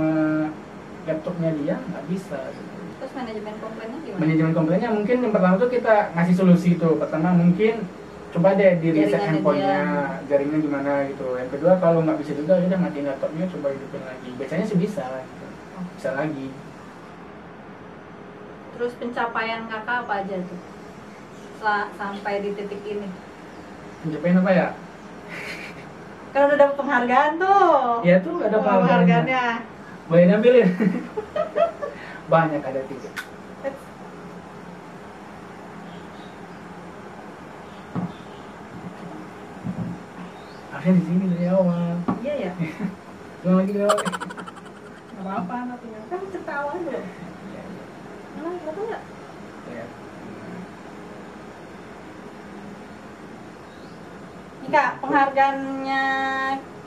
laptopnya 1.10 1.50
dia 1.62 1.76
nggak 1.82 2.06
bisa 2.10 2.38
gitu. 2.38 2.67
Terus 3.08 3.24
manajemen 3.24 3.56
komplainnya 3.64 4.00
gimana? 4.04 4.20
Manajemen 4.20 4.52
komplainnya 4.52 4.90
mungkin 4.92 5.18
yang 5.24 5.32
pertama 5.32 5.56
tuh 5.56 5.72
kita 5.72 5.96
ngasih 6.12 6.36
solusi 6.36 6.70
tuh. 6.76 7.00
Pertama 7.00 7.32
mungkin 7.32 7.88
coba 8.36 8.60
deh 8.60 8.84
di 8.84 8.88
reset 8.92 9.24
handphonenya 9.24 9.80
jaringan 10.28 10.60
gimana 10.60 11.08
gitu. 11.08 11.40
Yang 11.40 11.50
kedua 11.56 11.80
kalau 11.80 12.04
nggak 12.04 12.20
bisa 12.20 12.36
juga 12.36 12.60
ya 12.60 12.68
udah 12.68 12.80
matiin 12.84 13.08
laptopnya 13.08 13.46
coba 13.48 13.68
hidupin 13.72 14.04
lagi. 14.04 14.30
Biasanya 14.36 14.66
sih 14.68 14.76
bisa 14.76 15.08
gitu. 15.08 15.48
bisa 15.96 16.10
lagi. 16.20 16.48
Terus 18.76 18.94
pencapaian 19.00 19.62
kakak 19.72 19.98
apa 20.04 20.14
aja 20.28 20.36
tuh? 20.44 20.60
Sa- 21.64 21.90
sampai 21.96 22.44
di 22.44 22.52
titik 22.60 22.84
ini? 22.84 23.08
Pencapaian 24.04 24.44
apa 24.44 24.52
ya? 24.52 24.68
Kan 26.36 26.42
udah 26.52 26.58
dapet 26.60 26.76
penghargaan 26.76 27.32
tuh. 27.40 28.04
Ya 28.04 28.20
tuh 28.20 28.36
ada 28.44 28.60
penghargaannya. 28.60 29.16
penghargaannya. 29.16 29.46
Boleh 30.12 30.26
nampilin 30.28 30.68
banyak 32.28 32.62
ada 32.64 32.82
tiga. 32.88 33.12
Harusnya 40.72 40.94
di 40.94 41.04
sini 41.08 41.24
dari 41.34 41.48
awal. 41.50 41.98
Iya 42.22 42.34
ya 42.46 42.52
Ulang 43.44 43.58
lagi 43.64 43.72
dari 43.74 43.86
awal. 43.88 44.00
Nggak 45.18 45.24
apa-apa 45.26 45.56
nantinya 45.74 46.00
kan 46.08 46.20
cerita 46.30 46.54
awal 46.54 46.76
dulu 46.78 47.02
nggak 48.48 48.76
tahu 48.76 48.88
ya 48.88 49.00
Ya. 49.68 49.86
Nih 54.64 54.70
kak, 54.72 54.90
penghargaannya 55.04 56.04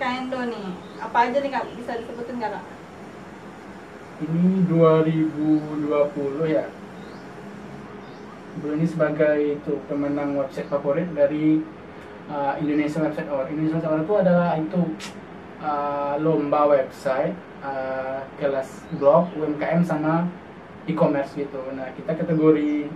Kak 0.00 0.12
Endo 0.16 0.40
nih. 0.48 0.68
Apa 0.96 1.28
aja 1.28 1.38
nih 1.44 1.52
kak, 1.52 1.68
bisa 1.76 2.00
disebutin 2.00 2.40
nggak 2.40 2.56
kak? 2.56 2.64
Ini 4.20 4.68
2020 4.68 6.44
ya 6.48 6.66
Beliau 8.60 8.76
ini 8.76 8.86
sebagai 8.86 9.38
itu 9.56 9.78
pemenang 9.86 10.34
website 10.34 10.66
favorit 10.66 11.06
dari 11.14 11.62
uh, 12.26 12.58
Indonesia 12.58 12.98
Website 12.98 13.30
Award. 13.30 13.48
Indonesia 13.54 13.78
Website 13.78 13.90
Award 13.94 14.04
itu 14.04 14.14
adalah 14.18 14.50
itu 14.58 14.80
uh, 15.62 16.14
lomba 16.18 16.66
website 16.66 17.32
uh, 17.62 18.26
kelas 18.42 18.84
blog, 18.98 19.30
UMKM 19.38 19.86
sama 19.86 20.26
e-commerce 20.90 21.30
gitu. 21.38 21.62
Nah 21.78 21.94
kita 21.94 22.18
kategori 22.18 22.90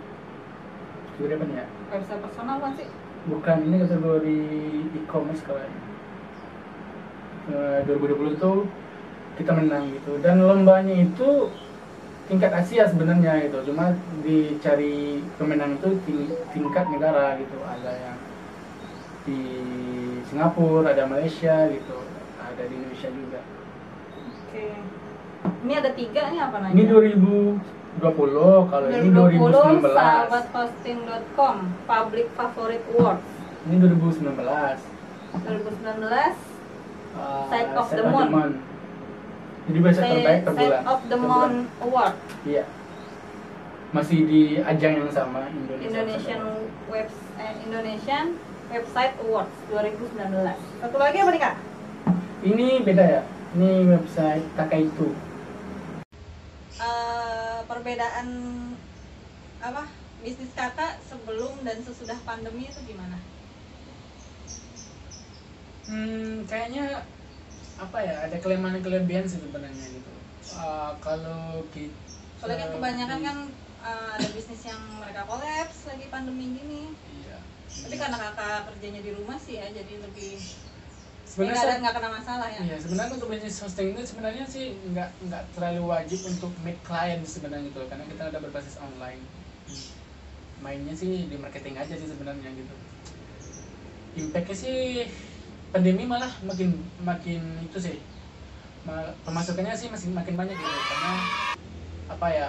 kategori 1.14 1.32
apa 1.38 1.44
nih 1.46 1.56
ya? 1.62 1.66
Website 1.94 2.20
personal 2.20 2.56
kan 2.58 2.72
sih? 2.74 2.88
Bukan 3.30 3.56
ini 3.70 3.76
kategori 3.86 4.40
e-commerce 5.00 5.42
kalau. 5.46 5.62
Eh, 7.44 7.80
2020 7.84 8.40
itu 8.40 8.52
kita 9.34 9.52
menang 9.52 9.90
gitu. 9.92 10.18
Dan 10.22 10.42
lombanya 10.42 10.94
itu 10.94 11.50
tingkat 12.26 12.52
Asia 12.54 12.88
sebenarnya 12.88 13.44
gitu. 13.44 13.72
Cuma 13.72 13.92
dicari 14.20 15.20
pemenang 15.36 15.76
itu 15.76 15.88
ting- 16.06 16.38
tingkat 16.52 16.86
negara 16.88 17.36
gitu. 17.36 17.58
Ada 17.60 17.92
yang 17.92 18.18
di 19.24 19.40
Singapura 20.28 20.92
ada 20.92 21.04
Malaysia 21.04 21.68
gitu. 21.68 21.98
Ada 22.40 22.62
di 22.64 22.74
Indonesia 22.74 23.08
juga. 23.10 23.40
Oke. 24.48 24.66
Ini 25.64 25.72
ada 25.76 25.90
tiga 25.92 26.22
nih 26.32 26.40
apa 26.40 26.56
ini 26.72 26.82
namanya? 26.88 27.60
2020 28.00 28.72
kalau 28.72 28.86
ini 28.88 29.08
2020 29.12 29.84
2019 29.84 29.94
sahabathosting.com 29.94 31.54
Public 31.84 32.26
Favorite 32.32 32.84
Awards. 32.96 33.26
Ini 33.64 33.76
2019 33.80 34.80
2019 35.34 36.52
Uh, 37.14 37.46
Side 37.46 37.70
of 37.78 37.86
the 37.94 38.02
Side 38.02 38.10
Moon. 38.10 38.58
Jadi 39.64 39.78
website 39.80 40.10
terbaik 40.12 40.40
per 40.44 40.52
Side 40.52 40.60
bulan 40.68 40.82
of 40.84 41.00
the 41.08 41.16
bulan. 41.16 41.52
Award 41.80 42.14
Iya. 42.44 42.64
Masih 43.94 44.18
di 44.26 44.42
ajang 44.58 44.92
yang 45.00 45.10
sama 45.14 45.46
Indonesia. 45.48 45.86
Indonesian 45.86 46.42
Web 46.90 47.08
eh, 47.38 47.52
Indonesian 47.64 48.26
Website 48.68 49.14
Awards 49.22 49.54
2019 49.70 50.18
Satu 50.82 50.96
lagi 50.98 51.16
apa 51.22 51.30
nih 51.30 51.42
kak? 51.42 51.54
Ini 52.44 52.68
beda 52.84 53.04
ya. 53.06 53.22
Ini 53.54 53.70
website 53.88 54.44
Takaitu. 54.58 55.14
Eh, 56.74 57.58
perbedaan 57.70 58.28
apa 59.62 59.88
bisnis 60.20 60.52
kakak 60.52 61.00
sebelum 61.08 61.62
dan 61.64 61.80
sesudah 61.80 62.18
pandemi 62.26 62.68
itu 62.68 62.80
gimana? 62.84 63.16
Hmm, 65.84 66.48
kayaknya 66.48 67.04
apa 67.80 67.98
ya? 68.02 68.14
Ada 68.30 68.36
kelemahan 68.38 68.80
kelebihan 68.82 69.26
sih 69.26 69.42
sebenarnya 69.42 69.86
gitu. 69.90 70.10
Uh, 70.54 70.92
kalau 71.02 71.64
kita 71.72 71.90
Soalnya 72.38 72.68
kan 72.68 72.70
kebanyakan 72.76 73.20
kan 73.24 73.38
eh, 73.84 74.08
ada 74.20 74.28
bisnis 74.36 74.60
yang 74.68 74.80
mereka 75.00 75.24
kolaps 75.24 75.88
lagi 75.88 76.06
pandemi 76.12 76.52
gini. 76.60 76.92
Iya. 77.24 77.40
Tapi 77.72 77.96
karena 77.96 78.16
kakak 78.20 78.68
kerjanya 78.68 79.00
di 79.00 79.10
rumah 79.16 79.40
sih 79.40 79.56
ya, 79.56 79.66
jadi 79.72 80.04
lebih 80.04 80.36
sebenarnya 81.24 81.80
nggak 81.80 81.92
ada 81.96 81.96
kena 81.96 82.10
masalah 82.20 82.48
ya. 82.52 82.60
Iya, 82.60 82.76
sebenarnya 82.84 83.12
untuk 83.16 83.32
bisnis 83.32 83.56
hosting 83.64 83.96
itu 83.96 84.02
sebenarnya 84.04 84.44
sih 84.44 84.76
nggak 84.92 85.08
nggak 85.24 85.42
terlalu 85.56 85.82
wajib 85.88 86.20
untuk 86.28 86.52
make 86.60 86.78
client 86.84 87.24
sebenarnya 87.24 87.72
gitu, 87.72 87.80
karena 87.88 88.04
kita 88.12 88.22
udah 88.28 88.40
berbasis 88.44 88.76
online. 88.76 89.24
Mainnya 90.60 90.92
sih 90.92 91.24
di 91.28 91.36
marketing 91.40 91.80
aja 91.80 91.96
sih 91.96 92.08
sebenarnya 92.12 92.52
gitu. 92.52 92.74
Impactnya 94.20 94.52
sih 94.52 95.08
pandemi 95.74 96.04
malah 96.12 96.32
makin 96.48 96.70
makin 97.10 97.40
itu 97.66 97.78
sih 97.86 97.96
ma- 98.86 99.14
pemasukannya 99.26 99.74
sih 99.80 99.88
masih 99.94 100.08
makin 100.18 100.36
banyak 100.40 100.56
gitu 100.64 100.78
karena 100.90 101.12
apa 102.14 102.28
ya 102.38 102.48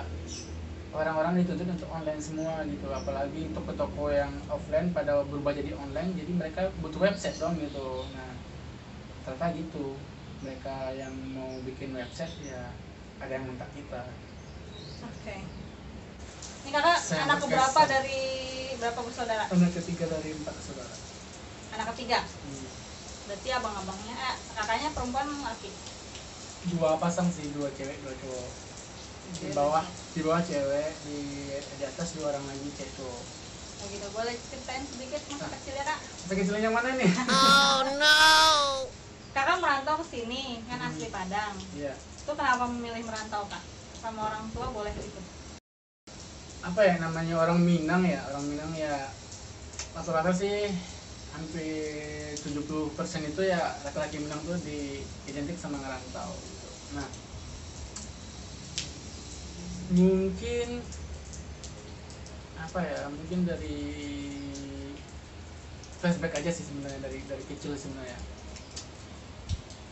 orang-orang 0.99 1.33
dituntut 1.41 1.67
untuk 1.75 1.89
online 1.97 2.21
semua 2.27 2.53
gitu 2.73 2.87
apalagi 2.99 3.43
toko-toko 3.55 4.05
yang 4.19 4.31
offline 4.55 4.89
pada 4.97 5.13
berubah 5.31 5.53
jadi 5.59 5.71
online 5.83 6.11
jadi 6.19 6.31
mereka 6.41 6.61
butuh 6.81 7.01
website 7.07 7.37
dong 7.41 7.55
gitu 7.65 7.87
nah 8.15 8.31
ternyata 9.25 9.47
gitu 9.59 9.85
mereka 10.43 10.75
yang 11.01 11.13
mau 11.37 11.51
bikin 11.67 11.91
website 11.99 12.33
ya 12.51 12.61
ada 13.23 13.31
yang 13.37 13.45
minta 13.49 13.65
kita 13.75 14.01
Oke. 15.03 15.35
Ini 16.65 16.69
kakak 16.73 16.97
Saya 17.05 17.21
anak 17.29 17.37
keberapa 17.45 17.81
dari 17.85 18.19
berapa 18.81 18.99
bersaudara? 19.05 19.45
anak 19.53 19.71
ketiga 19.77 20.05
dari 20.09 20.29
empat 20.33 20.55
saudara 20.65 20.95
Anak 21.75 21.93
ketiga. 21.93 22.19
Hmm. 22.23 22.84
Berarti 23.27 23.49
abang-abangnya, 23.57 24.13
eh, 24.27 24.35
kakaknya 24.55 24.89
perempuan 24.95 25.27
laki. 25.47 25.67
dua 26.71 26.89
pasang 27.03 27.29
sih 27.35 27.47
dua 27.55 27.69
cewek 27.77 27.97
dua 28.03 28.13
cowok 28.21 28.49
di 29.41 29.49
bawah 29.57 29.85
di 30.15 30.19
bawah 30.25 30.43
cewek 30.49 30.91
di 31.07 31.19
di 31.79 31.83
atas 31.91 32.09
dua 32.15 32.25
orang 32.33 32.45
lagi 32.51 32.67
cewek 32.77 32.93
cowok 32.97 33.23
Oh 33.79 33.85
gitu, 33.93 34.07
boleh 34.17 34.35
ceritain 34.49 34.85
sedikit 34.91 35.21
masa 35.31 35.47
kecilnya 35.53 35.83
kak? 35.89 35.99
masa 36.23 36.33
kecilnya 36.37 36.61
yang 36.71 36.75
mana 36.75 36.89
nih 36.97 37.09
Kakak 39.35 39.57
merantau 39.61 39.95
ke 40.01 40.05
sini, 40.13 40.35
kan 40.67 40.79
Hmm. 40.79 40.87
asli 40.89 41.05
Padang. 41.15 41.55
iya 41.75 41.93
Itu 42.21 42.31
kenapa 42.39 42.63
memilih 42.73 43.03
merantau 43.07 43.41
kak? 43.51 43.63
Sama 44.01 44.19
orang 44.29 44.45
tua 44.55 44.67
boleh 44.77 44.93
gitu? 45.05 45.19
apa 46.67 46.81
ya 46.89 46.93
namanya 47.03 47.33
orang 47.43 47.59
Minang 47.69 48.01
ya 48.13 48.17
orang 48.29 48.43
Minang 48.51 48.71
ya 48.83 48.89
rata-rata 49.95 50.31
sih 50.41 50.55
hampir 51.35 52.39
70% 52.39 53.31
itu 53.31 53.41
ya 53.43 53.75
laki-laki 53.83 54.23
Minang 54.23 54.39
tuh 54.47 54.55
di 54.63 55.03
identik 55.27 55.59
sama 55.59 55.75
ngerantau 55.83 56.31
gitu. 56.31 56.69
Nah, 56.95 57.07
mungkin 59.91 60.79
apa 62.55 62.79
ya 62.81 63.01
mungkin 63.11 63.45
dari 63.45 63.79
flashback 65.99 66.39
aja 66.39 66.51
sih 66.51 66.65
sebenarnya 66.67 66.99
dari 67.03 67.19
dari 67.27 67.43
kecil 67.51 67.75
sebenarnya. 67.75 68.19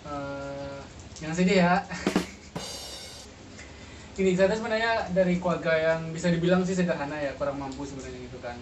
Eh, 0.03 0.79
jangan 1.19 1.35
sedih 1.35 1.57
ya. 1.63 1.75
Ini 4.13 4.37
saya 4.37 4.53
sebenarnya 4.53 5.09
dari 5.09 5.41
keluarga 5.41 5.73
yang 5.73 6.13
bisa 6.13 6.29
dibilang 6.29 6.61
sih 6.61 6.77
sederhana 6.77 7.17
ya 7.17 7.33
kurang 7.33 7.57
mampu 7.57 7.81
sebenarnya 7.81 8.19
gitu 8.29 8.37
kan. 8.45 8.61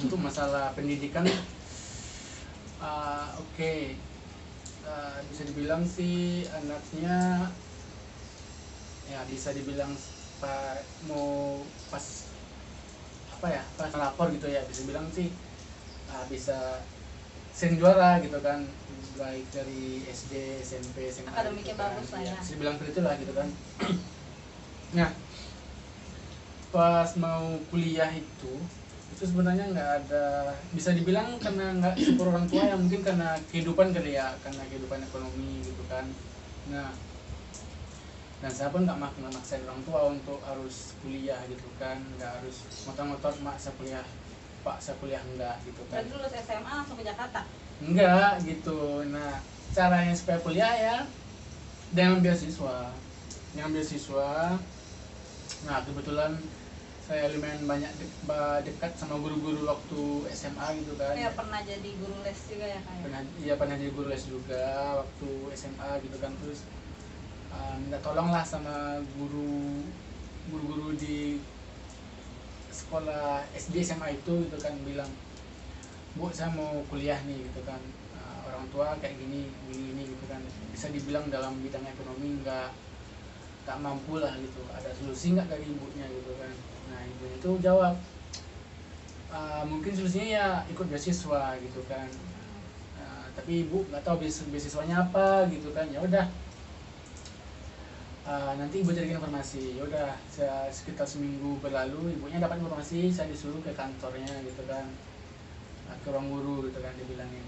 Untuk 0.00 0.16
masalah 0.16 0.72
pendidikan 0.72 1.28
uh, 2.84 3.26
oke 3.40 3.74
Uh, 4.84 5.16
bisa 5.32 5.48
dibilang 5.48 5.80
sih 5.80 6.44
anaknya 6.52 7.48
ya 9.08 9.24
bisa 9.32 9.56
dibilang 9.56 9.88
pak 10.44 10.84
mau 11.08 11.64
pas 11.88 12.04
apa 13.32 13.46
ya 13.48 13.62
pas 13.80 13.88
lapor 13.96 14.28
gitu 14.36 14.44
ya 14.44 14.60
bisa 14.68 14.84
bilang 14.84 15.08
sih 15.08 15.32
uh, 16.12 16.28
bisa 16.28 16.84
sering 17.56 17.80
juara 17.80 18.20
gitu 18.20 18.36
kan 18.44 18.68
baik 19.16 19.48
dari 19.56 20.04
SD 20.04 20.60
SMP 20.60 21.08
SMA 21.08 21.32
Akademiknya 21.32 21.72
gitu 21.72 21.80
kan. 21.80 21.88
bagus 21.96 22.08
lah 22.12 22.20
ya. 22.20 22.34
bisa 22.36 22.52
dibilang 22.52 22.74
seperti 22.76 22.92
itulah 22.92 23.14
gitu 23.16 23.32
kan 23.32 23.48
nah 25.00 25.10
pas 26.68 27.10
mau 27.16 27.56
kuliah 27.72 28.12
itu 28.12 28.52
itu 29.14 29.30
sebenarnya 29.30 29.70
nggak 29.70 29.90
ada 30.04 30.50
bisa 30.74 30.90
dibilang 30.90 31.38
karena 31.38 31.70
nggak 31.78 31.94
super 32.02 32.34
orang 32.34 32.50
tua 32.50 32.66
ya 32.66 32.74
mungkin 32.74 33.00
karena 33.06 33.38
kehidupan 33.46 33.94
kali 33.94 34.18
ya 34.18 34.34
karena 34.42 34.62
kehidupan 34.66 34.98
ekonomi 35.06 35.62
gitu 35.62 35.82
kan. 35.86 36.02
Nah 36.68 36.90
dan 38.42 38.52
saya 38.52 38.68
pun 38.74 38.82
nggak 38.84 38.98
mak 38.98 39.14
nggak 39.16 39.32
maksain 39.32 39.62
orang 39.64 39.80
tua 39.86 40.00
untuk 40.10 40.42
harus 40.42 40.98
kuliah 41.00 41.38
gitu 41.46 41.64
kan 41.78 41.96
nggak 42.18 42.42
harus 42.42 42.66
motor-motor 42.84 43.32
mak 43.40 43.56
saya 43.56 43.72
kuliah 43.78 44.04
pak 44.66 44.76
saya 44.82 44.98
kuliah 44.98 45.22
enggak 45.22 45.56
gitu 45.62 45.82
kan. 45.88 46.02
Berarti 46.02 46.10
lulus 46.18 46.34
SMA 46.42 46.72
langsung 46.82 46.98
ke 46.98 47.04
Jakarta? 47.06 47.40
enggak 47.78 48.32
gitu. 48.42 49.06
Nah 49.08 49.38
caranya 49.70 50.14
supaya 50.14 50.38
kuliah 50.42 50.74
ya 50.74 50.96
dengan 51.94 52.18
beasiswa 52.18 52.90
dengan 53.54 53.70
beasiswa 53.70 54.58
nah 55.64 55.78
kebetulan 55.86 56.36
saya 57.04 57.28
lumayan 57.36 57.68
banyak 57.68 57.92
de- 58.00 58.62
dekat 58.64 58.96
sama 58.96 59.20
guru-guru 59.20 59.68
waktu 59.68 60.24
SMA 60.32 60.72
gitu 60.80 60.96
kan. 60.96 61.12
Ya 61.12 61.28
pernah 61.36 61.60
jadi 61.60 61.90
guru 62.00 62.16
les 62.24 62.40
juga 62.48 62.64
ya 62.64 62.80
kak? 62.80 62.92
ya? 62.96 63.00
pernah 63.04 63.20
iya 63.44 63.54
pernah 63.60 63.76
jadi 63.76 63.92
guru 63.92 64.08
les 64.08 64.24
juga 64.24 64.64
waktu 65.04 65.28
SMA 65.52 65.90
gitu 66.00 66.16
kan. 66.16 66.32
Terus 66.40 66.64
uh, 67.52 67.76
minta 67.76 68.00
tolong 68.00 68.32
lah 68.32 68.40
sama 68.40 69.04
guru 69.20 69.84
guru-guru 70.48 70.96
di 70.96 71.36
sekolah 72.72 73.44
SD 73.52 73.84
SMA 73.84 74.16
itu 74.16 74.32
gitu 74.48 74.56
kan. 74.56 74.72
Bilang 74.88 75.12
bu 76.16 76.32
saya 76.32 76.48
mau 76.56 76.80
kuliah 76.88 77.20
nih 77.28 77.36
gitu 77.36 77.60
kan. 77.68 77.84
Uh, 78.16 78.48
orang 78.48 78.64
tua 78.72 78.96
kayak 79.04 79.20
gini 79.20 79.52
gini 79.68 79.92
gini 79.92 80.02
gitu 80.08 80.24
kan. 80.24 80.40
Bisa 80.72 80.88
dibilang 80.88 81.28
dalam 81.28 81.52
bidang 81.60 81.84
ekonomi 81.84 82.40
nggak 82.40 82.72
nggak 83.68 83.76
mampu 83.76 84.24
lah 84.24 84.32
gitu. 84.40 84.64
Ada 84.72 84.88
solusi 84.96 85.36
nggak 85.36 85.52
dari 85.52 85.68
ibunya 85.68 86.08
gitu 86.08 86.32
kan 86.40 86.56
ibunya 87.06 87.36
itu 87.40 87.50
jawab 87.60 87.94
"Ah, 89.34 89.62
mungkin 89.66 89.90
solusinya 89.96 90.28
ya 90.38 90.46
ikut 90.70 90.86
beasiswa 90.86 91.42
gitu 91.58 91.80
kan. 91.90 92.06
Nah, 92.98 93.26
tapi 93.34 93.66
ibu 93.66 93.82
nggak 93.90 94.02
tahu 94.06 94.16
beas- 94.22 94.46
beasiswanya 94.52 94.96
apa 95.10 95.26
gitu 95.50 95.68
kan. 95.74 95.86
Ya 95.90 95.98
udah. 96.08 96.26
Ah, 98.24 98.52
nanti 98.56 98.80
ibu 98.80 98.90
carikan 98.94 99.18
informasi. 99.20 99.76
Ya 99.76 99.82
udah 99.84 100.08
sekitar 100.72 101.04
seminggu 101.04 101.58
berlalu 101.60 102.14
ibunya 102.16 102.38
dapat 102.40 102.56
informasi 102.62 103.10
saya 103.12 103.28
disuruh 103.28 103.60
ke 103.66 103.74
kantornya 103.74 104.30
gitu 104.46 104.62
kan. 104.70 104.86
Ke 106.02 106.08
ruang 106.14 106.28
guru 106.32 106.56
gitu 106.70 106.78
kan 106.84 106.94
dibilangin. 106.96 107.46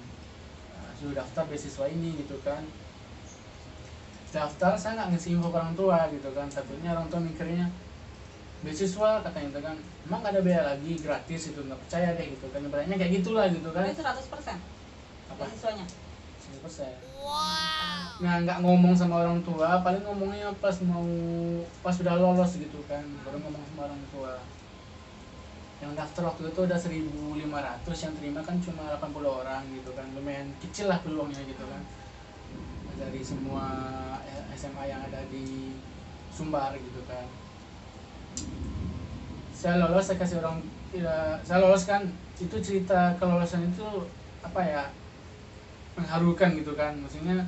Ah, 0.76 0.90
suruh 0.98 1.14
daftar 1.16 1.44
beasiswa 1.48 1.86
ini 1.88 2.18
gitu 2.20 2.36
kan. 2.42 2.60
Daftar 4.34 4.76
saya 4.76 4.92
nggak 5.00 5.08
ngasih 5.16 5.30
info 5.38 5.48
orang 5.54 5.72
tua 5.78 5.98
gitu 6.12 6.28
kan. 6.36 6.50
Takutnya 6.50 6.92
orang 6.98 7.06
tua 7.08 7.20
mikirnya 7.24 7.70
beasiswa 8.66 9.22
katanya 9.22 9.46
gitu 9.54 9.60
kan 9.62 9.76
emang 10.10 10.18
nggak 10.26 10.34
ada 10.34 10.42
biaya 10.42 10.62
lagi 10.74 10.98
gratis 10.98 11.54
itu 11.54 11.60
nggak 11.62 11.78
percaya 11.86 12.18
deh 12.18 12.26
gitu 12.34 12.50
kan 12.50 12.66
ibaratnya 12.66 12.98
kayak 12.98 13.22
gitulah 13.22 13.46
gitu 13.46 13.70
kan 13.70 13.86
100 13.86 14.26
persen 14.26 14.58
apa 15.30 15.42
beasiswanya? 15.46 15.86
100%. 16.62 18.22
Nah, 18.22 18.34
nggak 18.46 18.62
ngomong 18.64 18.94
sama 18.96 19.26
orang 19.26 19.42
tua, 19.42 19.82
paling 19.82 20.00
ngomongnya 20.06 20.48
pas 20.62 20.78
mau 20.86 21.04
pas 21.82 21.92
udah 21.98 22.14
lolos 22.16 22.56
gitu 22.56 22.80
kan, 22.86 23.02
baru 23.26 23.42
ngomong 23.42 23.60
sama 23.74 23.90
orang 23.90 24.02
tua. 24.14 24.40
Yang 25.82 25.92
daftar 26.00 26.32
waktu 26.32 26.48
itu 26.48 26.60
udah 26.64 26.78
1500, 26.78 28.04
yang 28.06 28.14
terima 28.16 28.40
kan 28.40 28.56
cuma 28.62 28.96
80 28.96 29.28
orang 29.28 29.62
gitu 29.74 29.90
kan, 29.92 30.06
lumayan 30.16 30.48
kecil 30.64 30.88
lah 30.88 31.02
peluangnya 31.04 31.42
gitu 31.44 31.64
kan. 31.66 31.82
Dari 32.96 33.20
semua 33.20 33.66
SMA 34.56 34.88
yang 34.88 35.04
ada 35.04 35.20
di 35.28 35.76
Sumbar 36.32 36.72
gitu 36.80 37.04
kan. 37.04 37.28
Saya 39.56 39.80
lolos, 39.80 40.04
saya 40.06 40.18
kasih 40.20 40.36
orang, 40.44 40.60
ya, 40.92 41.40
saya 41.46 41.58
lolos 41.64 41.88
kan, 41.88 42.02
itu 42.36 42.56
cerita 42.60 43.16
kelolosan 43.18 43.64
itu 43.72 43.86
apa 44.44 44.60
ya, 44.60 44.82
mengharukan 45.96 46.52
gitu 46.60 46.72
kan. 46.76 46.92
Maksudnya 47.00 47.40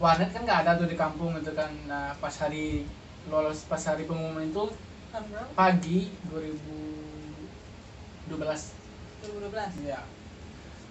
warnet 0.00 0.30
kan 0.32 0.42
nggak 0.46 0.60
ada 0.64 0.72
tuh 0.80 0.88
di 0.88 0.96
kampung 0.96 1.36
gitu 1.38 1.52
kan. 1.52 1.70
Nah 1.90 2.16
pas 2.22 2.32
hari 2.42 2.88
lolos 3.28 3.68
pas 3.68 3.82
hari 3.84 4.08
pengumuman 4.08 4.48
itu 4.48 4.64
pagi 5.58 6.08
2012 6.28 7.44
2012 8.28 9.84
ya 9.84 10.00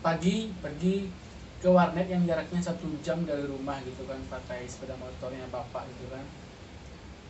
pagi 0.05 0.53
pergi 0.61 1.09
ke 1.57 1.69
warnet 1.69 2.05
yang 2.05 2.21
jaraknya 2.29 2.61
satu 2.61 2.85
jam 3.01 3.25
dari 3.25 3.45
rumah 3.49 3.81
gitu 3.81 4.05
kan 4.05 4.21
pakai 4.29 4.69
sepeda 4.69 4.93
motornya 4.97 5.49
bapak 5.49 5.89
gitu 5.89 6.05
kan 6.13 6.21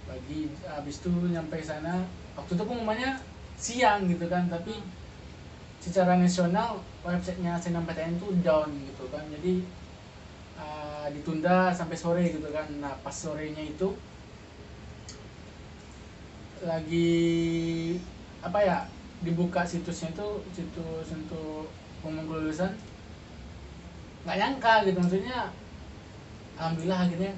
pagi 0.08 0.50
habis 0.64 1.04
itu 1.04 1.12
nyampe 1.12 1.60
sana. 1.62 2.08
Waktu 2.40 2.56
itu 2.56 2.64
pengumumannya 2.64 3.12
siang 3.58 4.08
gitu 4.08 4.26
kan 4.32 4.48
tapi 4.50 4.80
secara 5.84 6.18
nasional 6.18 6.82
websitenya 7.06 7.60
SNMPTN 7.60 8.18
itu 8.18 8.28
down 8.42 8.72
gitu 8.88 9.06
kan. 9.14 9.24
Jadi 9.30 9.62
uh, 10.58 11.06
ditunda 11.12 11.70
sampai 11.76 11.98
sore 12.00 12.26
gitu 12.32 12.50
kan. 12.50 12.66
Nah 12.80 12.96
pas 13.04 13.14
sorenya 13.14 13.62
itu 13.62 13.94
lagi 16.66 17.14
apa 18.42 18.60
ya 18.66 18.78
dibuka 19.22 19.62
situsnya 19.66 20.14
itu 20.14 20.28
situs 20.54 21.10
untuk 21.14 21.70
pengumuman 22.02 22.26
kelulusan 22.30 22.74
nggak 24.26 24.38
nyangka 24.38 24.74
gitu 24.86 24.98
maksudnya 25.02 25.50
alhamdulillah 26.58 27.00
akhirnya 27.06 27.34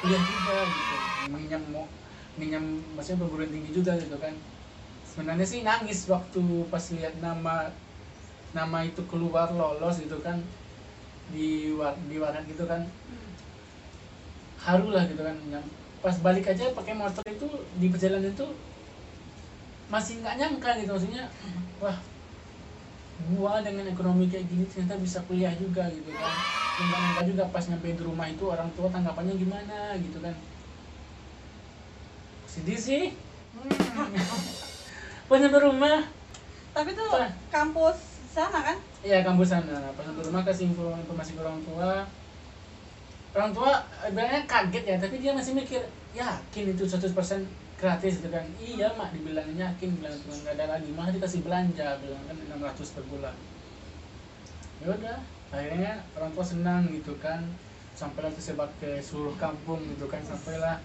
kuliah 0.00 0.22
juga 0.24 0.64
gitu 0.72 0.96
mau 1.28 1.38
mengenyam 2.36 2.64
maksudnya 2.96 3.20
perguruan 3.22 3.50
tinggi 3.52 3.70
juga 3.76 3.92
gitu 4.00 4.16
kan. 4.16 4.32
Sebenarnya 5.04 5.46
sih 5.46 5.60
nangis 5.66 6.06
waktu 6.08 6.42
pas 6.72 6.84
lihat 6.96 7.14
nama 7.20 7.68
nama 8.56 8.78
itu 8.86 9.02
keluar 9.10 9.52
lolos 9.52 10.00
gitu 10.00 10.18
kan. 10.24 10.38
Di 11.32 11.70
war 11.78 11.94
di 12.10 12.16
warnet 12.18 12.44
gitu 12.50 12.64
kan. 12.66 12.82
Haru 14.64 14.92
lah 14.92 15.04
gitu 15.08 15.22
kan. 15.24 15.36
Pas 16.00 16.16
balik 16.24 16.48
aja 16.48 16.72
pakai 16.72 16.94
motor 16.96 17.24
itu 17.28 17.48
di 17.80 17.86
perjalanan 17.92 18.32
itu 18.32 18.46
masih 19.90 20.22
nggak 20.22 20.36
nyangka 20.38 20.70
gitu. 20.80 20.90
Maksudnya 20.94 21.24
wah 21.82 21.96
gua 23.30 23.60
dengan 23.60 23.86
ekonomi 23.92 24.26
kayak 24.32 24.46
gini 24.48 24.64
ternyata 24.66 24.96
bisa 24.98 25.18
kuliah 25.28 25.52
juga 25.60 25.86
gitu 25.92 26.12
kan 26.16 26.32
Nggak 26.80 27.00
nyangka 27.00 27.22
juga 27.28 27.42
pas 27.52 27.64
nyampe 27.68 27.92
di 27.92 28.02
rumah 28.02 28.26
itu 28.32 28.44
orang 28.48 28.70
tua 28.72 28.88
tanggapannya 28.88 29.34
gimana 29.36 29.94
gitu 30.00 30.18
kan 30.24 30.34
sedih 32.48 32.80
sih 32.80 33.04
pas 35.28 35.38
nyampe 35.38 35.58
rumah 35.60 36.08
Tapi 36.70 36.94
tuh 36.94 37.10
Apa? 37.10 37.26
kampus 37.50 37.98
sana 38.30 38.58
kan? 38.62 38.78
Iya 39.02 39.26
kampus 39.26 39.50
sana. 39.50 39.90
Pas 39.98 40.06
sampai 40.06 40.22
rumah 40.22 40.42
kasih 40.46 40.70
info 40.70 40.86
informasi 40.94 41.34
ke 41.34 41.42
orang 41.42 41.58
tua. 41.66 42.06
Orang 43.34 43.50
tua 43.54 43.70
sebenarnya 44.06 44.42
kaget 44.46 44.84
ya, 44.86 44.96
tapi 44.98 45.18
dia 45.22 45.34
masih 45.34 45.54
mikir 45.54 45.82
yakin 46.14 46.64
itu 46.74 46.82
100% 46.86 47.10
gratis 47.78 48.22
gitu 48.22 48.30
kan. 48.30 48.46
Iya 48.58 48.94
mak 48.94 49.10
dibilang 49.14 49.50
yakin 49.50 49.98
bilang 49.98 50.14
cuma 50.22 50.34
nggak 50.46 50.54
ada 50.58 50.66
lagi 50.78 50.90
malah 50.94 51.10
dikasih 51.10 51.42
belanja 51.42 51.98
bilang 52.02 52.22
kan 52.26 52.36
600 52.38 52.94
per 52.94 53.04
bulan. 53.10 53.34
Ya 54.82 54.86
udah 54.94 55.18
akhirnya 55.50 56.02
orang 56.14 56.30
tua 56.34 56.46
senang 56.46 56.82
gitu 56.94 57.14
kan. 57.18 57.42
Sampailah 57.98 58.32
tersebar 58.32 58.70
ke 58.80 59.02
seluruh 59.02 59.34
kampung 59.36 59.82
gitu 59.94 60.06
kan 60.06 60.22
sampailah. 60.22 60.80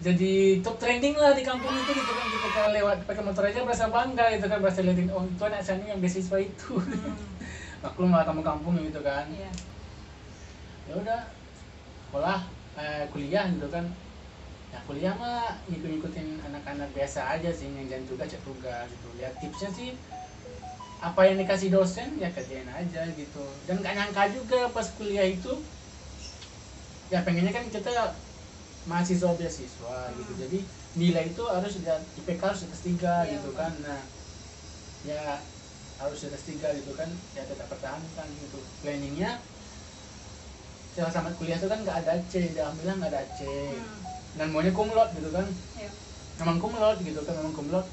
Jadi 0.00 0.64
top 0.64 0.80
trending 0.80 1.12
lah 1.12 1.36
di 1.36 1.44
kampung 1.44 1.74
itu 1.76 1.92
gitu 1.92 2.12
kan. 2.16 2.26
Ketika 2.30 2.62
lewat 2.72 2.98
pakai 3.04 3.22
motor 3.26 3.44
aja 3.44 3.60
berasa 3.66 3.92
bangga 3.92 4.32
gitu 4.32 4.46
kan 4.48 4.58
berasa 4.64 4.80
liatin 4.80 5.12
oh 5.12 5.26
itu 5.28 5.42
anak 5.44 5.60
saya 5.60 5.84
yang 5.84 6.00
beasiswa 6.00 6.38
itu. 6.40 6.80
Hmm. 6.80 7.18
maklum 7.84 8.12
lah 8.12 8.24
kamu 8.24 8.40
kampung 8.40 8.74
gitu 8.80 9.00
kan. 9.04 9.28
Iya. 9.28 9.50
ya 10.90 10.94
udah 10.98 11.20
sekolah 12.08 12.40
eh, 12.80 13.04
kuliah 13.12 13.44
gitu 13.52 13.68
kan. 13.68 13.84
Ya 14.70 14.78
kuliah 14.86 15.12
mah 15.18 15.58
ngikut-ngikutin 15.66 16.46
anak-anak 16.46 16.88
biasa 16.94 17.36
aja 17.36 17.50
sih 17.50 17.66
yang 17.66 17.90
jangan 17.90 18.06
tugas 18.06 18.30
cek 18.30 18.42
tugas 18.46 18.86
gitu. 18.88 19.08
Ya 19.18 19.28
tipsnya 19.42 19.68
sih 19.74 19.90
apa 21.00 21.20
yang 21.24 21.40
dikasih 21.40 21.72
dosen 21.72 22.20
ya 22.20 22.28
kerjain 22.28 22.68
aja 22.68 23.08
gitu. 23.16 23.44
Dan 23.64 23.80
gak 23.80 23.96
nyangka 23.96 24.28
juga 24.36 24.68
pas 24.68 24.84
kuliah 25.00 25.24
itu 25.24 25.52
ya 27.08 27.24
pengennya 27.24 27.50
kan 27.50 27.64
kita 27.72 28.14
mahasiswa 28.84 29.32
beasiswa 29.36 29.96
gitu. 30.14 30.32
Hmm. 30.32 30.40
jadi 30.46 30.58
nilai 31.00 31.24
itu 31.32 31.42
harus 31.48 31.72
IPK 32.20 32.42
harus 32.44 32.62
atas 32.68 32.82
tiga 32.84 33.24
Iya, 33.24 33.40
gitu 33.40 33.50
kan. 33.56 33.72
Nah 33.80 34.00
ya 35.08 35.40
harus 36.00 36.20
atas 36.28 36.44
tiga 36.44 36.68
gitu 36.76 36.92
kan. 36.92 37.08
Ya 37.32 37.48
tetap 37.48 37.66
pertahankan 37.72 38.28
gitu. 38.36 38.60
Planningnya 38.84 39.40
setelah 40.92 41.12
tamat 41.16 41.32
kuliah 41.40 41.56
itu 41.56 41.68
kan 41.70 41.80
nggak 41.80 41.98
ada 42.04 42.14
C 42.28 42.32
dia 42.52 42.66
nggak 42.68 43.08
ada 43.08 43.24
C. 43.40 43.40
Hmm. 43.48 43.98
dan 44.36 44.46
maunya 44.52 44.70
kumlot 44.70 45.10
gitu 45.16 45.32
kan. 45.32 45.48
Iya. 45.80 45.90
memang 46.40 46.56
kumlot 46.60 46.98
gitu 47.00 47.20
kan 47.24 47.34
memang 47.40 47.54
kumlot. 47.56 47.86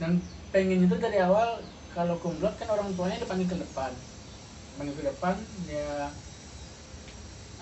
Dan 0.00 0.20
pengen 0.48 0.88
itu 0.88 0.96
dari 0.96 1.20
awal 1.20 1.60
kalau 1.94 2.16
kumlot 2.20 2.54
kan 2.60 2.68
orang 2.72 2.92
tuanya 2.94 3.18
dipanggil 3.22 3.48
ke 3.48 3.56
depan. 3.58 3.92
Panggil 4.78 4.94
ke 4.94 5.04
depan 5.10 5.34
ya 5.66 6.12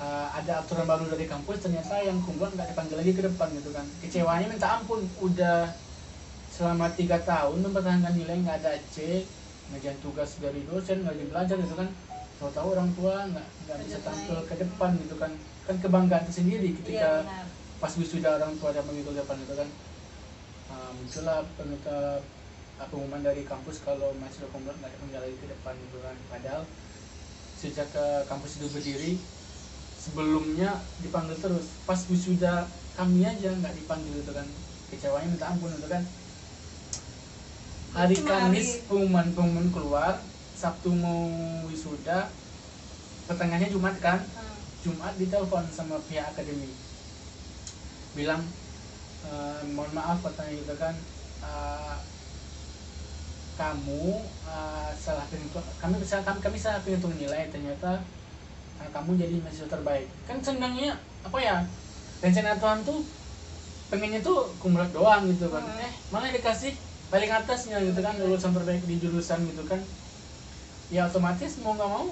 uh, 0.00 0.26
ada 0.36 0.60
aturan 0.60 0.84
baru 0.84 1.08
dari 1.08 1.24
kampus 1.24 1.64
ternyata 1.64 1.96
yang 2.04 2.20
kumlot 2.22 2.52
nggak 2.52 2.68
dipanggil 2.74 2.96
lagi 3.00 3.12
ke 3.16 3.22
depan 3.24 3.48
gitu 3.56 3.70
kan. 3.72 3.86
Kecewanya 4.04 4.46
minta 4.52 4.68
ampun 4.76 5.00
udah 5.22 5.72
selama 6.52 6.88
tiga 6.96 7.20
tahun 7.20 7.60
mempertahankan 7.68 8.14
nilai 8.16 8.36
nggak 8.44 8.58
ada 8.64 8.72
C 8.92 9.24
ngerjain 9.72 9.98
tugas 9.98 10.38
dari 10.38 10.62
dosen 10.68 11.02
nggak 11.02 11.32
belajar 11.32 11.56
gitu 11.56 11.74
kan. 11.74 11.88
Tahu-tahu 12.36 12.68
orang 12.76 12.90
tua 12.92 13.24
nggak 13.32 13.48
nggak 13.66 13.78
bisa 13.88 13.98
tampil 14.04 14.38
ke 14.44 14.54
depan 14.60 14.90
gitu 15.00 15.16
kan. 15.16 15.32
Kan 15.66 15.76
kebanggaan 15.80 16.24
tersendiri 16.28 16.70
Iya 16.70 16.76
ketika 16.84 17.10
benar. 17.24 17.46
pas 17.80 17.92
wisuda 17.96 18.30
orang 18.38 18.52
tua 18.60 18.68
ada 18.76 18.82
mengikut 18.84 19.16
depan 19.16 19.36
itu 19.40 19.54
kan. 19.56 19.68
Uh, 20.66 20.90
muncullah 20.98 21.46
pengumuman 22.76 23.24
dari 23.24 23.42
kampus 23.48 23.80
kalau 23.80 24.12
mahasiswa 24.20 24.52
kumlot 24.52 24.76
nggak 24.76 24.92
dipanggil 24.92 25.20
lagi 25.24 25.36
ke 25.40 25.46
depan 25.48 25.74
kan 26.04 26.16
padahal 26.28 26.62
sejak 27.56 27.88
ke 27.88 28.04
kampus 28.28 28.60
itu 28.60 28.68
berdiri 28.68 29.12
sebelumnya 30.06 30.76
dipanggil 31.02 31.34
terus. 31.40 31.66
Pas 31.88 31.98
wisuda 32.06 32.68
kami 32.94 33.26
aja 33.26 33.50
nggak 33.50 33.74
dipanggil 33.74 34.14
itu 34.20 34.32
kan. 34.32 34.46
Kecewanya 34.92 35.28
minta 35.32 35.46
ampun 35.50 35.72
itu 35.72 35.88
kan. 35.88 36.02
Hari 37.96 38.16
Kamis 38.28 38.84
pengumuman 38.84 39.32
pengumuman 39.32 39.68
keluar 39.72 40.20
Sabtu 40.52 40.92
mau 40.92 41.26
wisuda 41.64 42.28
pertengahannya 43.26 43.72
Jumat 43.72 43.96
kan. 43.98 44.20
Hmm. 44.20 44.56
Jumat 44.84 45.16
ditelepon 45.16 45.64
sama 45.72 45.96
pihak 46.06 46.28
akademi. 46.30 46.70
Bilang 48.14 48.44
"Eh, 49.26 49.60
mohon 49.74 49.90
maaf 49.96 50.22
katanya 50.22 50.52
gitu 50.60 50.74
kan. 50.78 50.94
"Eh, 51.42 51.96
kamu 53.60 54.02
eh, 54.44 54.90
salah 55.04 55.24
penghitung 55.30 55.64
kami 55.82 55.96
bisa 56.02 56.16
kami, 56.26 56.38
kami 56.44 56.56
salah 56.60 56.80
penghitung 56.84 57.14
nilai 57.16 57.48
ternyata 57.52 57.90
eh, 58.80 58.88
kamu 58.94 59.10
jadi 59.22 59.34
mahasiswa 59.42 59.68
terbaik. 59.74 60.06
Kan 60.28 60.38
senangnya 60.46 60.92
apa 61.26 61.38
ya 61.40 61.56
rencana 62.24 62.56
Tuhan 62.62 62.80
tuh 62.88 63.00
pengennya 63.90 64.20
tuh 64.24 64.38
kumlot 64.60 64.90
doang 64.96 65.22
gitu 65.30 65.46
kan. 65.54 65.62
Hmm. 65.64 65.80
eh 65.86 65.92
malah 66.12 66.30
dikasih 66.34 66.72
paling 67.12 67.30
atasnya 67.30 67.78
gitu 67.86 68.00
kan 68.02 68.14
lulusan 68.18 68.52
terbaik 68.56 68.82
di 68.90 68.96
jurusan 69.02 69.40
gitu 69.50 69.62
kan. 69.70 69.80
Ya 70.90 71.06
otomatis 71.10 71.58
mau 71.62 71.74
nggak 71.74 71.90
mau 71.90 72.06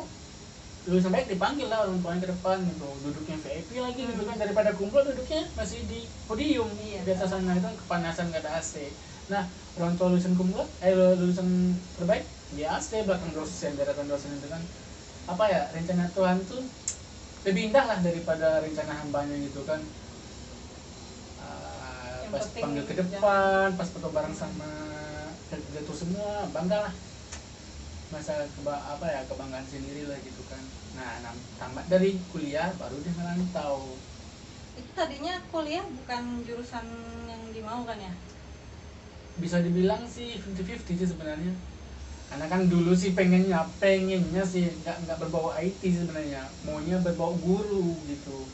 lulusan 0.85 1.11
baik 1.15 1.27
dipanggil 1.33 1.67
lah 1.73 1.89
orang 1.89 1.99
tuanya 2.03 2.21
ke 2.25 2.31
depan 2.35 2.59
gitu. 2.69 2.89
Duduknya 3.05 3.37
VIP 3.41 3.71
lagi 3.81 4.03
gitu 4.05 4.23
kan 4.29 4.37
daripada 4.37 4.71
kumpul 4.77 5.01
duduknya 5.01 5.41
masih 5.57 5.81
di 5.89 6.01
podium 6.29 6.69
Iya. 6.77 7.01
di 7.07 7.11
atas 7.17 7.31
sana 7.33 7.57
itu 7.57 7.65
kan 7.65 7.75
kepanasan 7.81 8.25
nggak 8.31 8.43
ada 8.45 8.53
AC 8.61 8.75
nah 9.25 9.49
orang 9.81 9.97
tua 9.97 10.13
lulusan 10.13 10.37
eh 10.85 10.93
lulusan 10.93 11.49
terbaik 11.97 12.25
di 12.53 12.63
AC 12.63 13.03
belakang 13.09 13.33
dosen 13.33 13.73
hadapan 13.75 14.07
dosen 14.07 14.31
itu 14.37 14.47
kan 14.47 14.63
apa 15.25 15.45
ya 15.49 15.63
rencana 15.73 16.05
Tuhan 16.13 16.45
tuh 16.45 16.61
lebih 17.45 17.73
indah 17.73 17.85
lah 17.85 17.99
daripada 18.01 18.61
rencana 18.65 18.93
hambanya 19.05 19.37
gitu 19.37 19.61
kan. 19.69 19.81
Yang 22.25 22.33
pas 22.33 22.47
panggil 22.57 22.83
ke 22.89 22.95
jangan- 22.97 23.13
depan 23.21 23.69
pas 23.77 23.89
foto 23.93 24.09
bareng 24.09 24.33
sama 24.33 24.71
jatuh 25.53 25.97
semua 25.97 26.49
bangga 26.49 26.89
lah. 26.89 26.95
Masa 28.09 28.49
keba 28.57 28.81
apa 28.81 29.07
ya 29.13 29.21
kebanggaan 29.29 29.67
sendiri 29.69 30.09
lah 30.09 30.17
gitu 30.25 30.41
kan. 30.49 30.61
Nah 30.97 31.21
tamat 31.61 31.85
dari 31.85 32.17
kuliah 32.33 32.73
baru 32.81 32.97
dia 33.05 33.13
merantau 33.13 34.01
Itu 34.75 34.91
tadinya 34.97 35.37
kuliah 35.53 35.85
bukan 35.87 36.43
jurusan 36.49 36.87
yang 37.29 37.43
dimau 37.53 37.85
kan 37.85 38.01
ya? 38.01 38.13
Bisa 39.43 39.59
dibilang 39.67 40.03
sih 40.07 40.39
50-50 40.39 40.95
sih 41.01 41.09
sebenarnya. 41.11 41.53
Karena 42.31 42.47
kan 42.53 42.63
dulu 42.73 42.93
sih 42.97 43.13
pengennya 43.19 43.61
pengennya 43.83 44.43
sih 44.53 44.65
nggak 44.81 44.97
nggak 45.07 45.19
berbau 45.23 45.49
IT 45.55 45.83
sebenarnya. 45.93 46.43
Maunya 46.67 46.97
berbau 47.07 47.35
guru 47.39 48.05
gitu. 48.11 48.49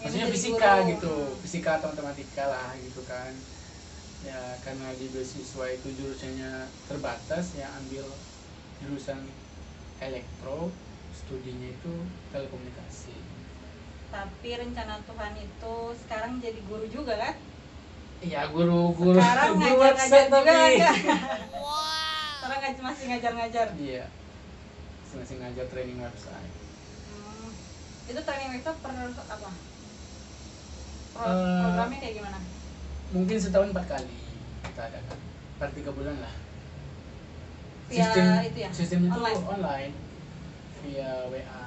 Maksudnya 0.00 0.28
fisika 0.30 0.70
guru. 0.82 0.90
gitu 0.94 1.12
fisika 1.42 1.70
atau 1.78 1.88
matematika 1.92 2.44
lah 2.52 2.70
gitu 2.84 3.00
kan. 3.06 3.32
Ya 4.22 4.58
karena 4.64 4.94
di 4.98 5.06
beasiswa 5.14 5.66
itu 5.70 5.88
jurusannya 5.94 6.50
terbatas 6.88 7.54
ya 7.60 7.70
ambil 7.78 8.06
jurusan 8.82 9.20
elektro 10.00 10.74
studinya 11.12 11.68
itu 11.76 11.94
telekomunikasi. 12.32 13.14
Tapi 14.12 14.50
rencana 14.60 14.94
Tuhan 15.08 15.34
itu 15.36 15.74
sekarang 16.02 16.40
jadi 16.44 16.60
guru 16.64 16.84
juga 16.88 17.14
kan? 17.16 17.36
Iya 18.20 18.40
guru 18.48 18.90
guru 18.92 19.16
Sekarang 19.16 19.50
guru 19.54 19.74
ngajar-ngajar 19.78 19.94
website 19.94 20.26
juga 20.26 20.38
tapi 20.50 20.74
enggak? 20.74 20.94
Sekarang 22.38 22.58
ngaj- 22.60 22.82
masih 22.82 23.04
ngajar-ngajar. 23.06 23.66
iya 23.76 24.04
masih 25.08 25.36
ngajar 25.38 25.66
training 25.66 25.98
website 25.98 26.52
Hmm. 27.08 27.50
Itu 28.06 28.20
training 28.22 28.50
itu 28.56 28.70
per 28.78 28.92
apa? 28.92 29.50
Pro- 31.10 31.26
Eh, 31.28 31.60
programnya 31.60 31.98
kayak 31.98 32.14
gimana? 32.14 32.38
mungkin 33.08 33.36
setahun 33.36 33.72
empat 33.72 33.86
kali 33.88 34.20
kita 34.62 34.82
adakan 34.84 35.18
per 35.56 35.72
tiga 35.72 35.90
bulan 35.90 36.20
lah 36.20 36.34
Via 37.88 38.04
sistem 38.04 38.24
itu 38.44 38.58
ya? 38.60 38.70
sistem 38.70 39.00
itu 39.02 39.16
Online? 39.16 39.40
online, 39.48 39.92
via 40.78 41.12
WA 41.26 41.64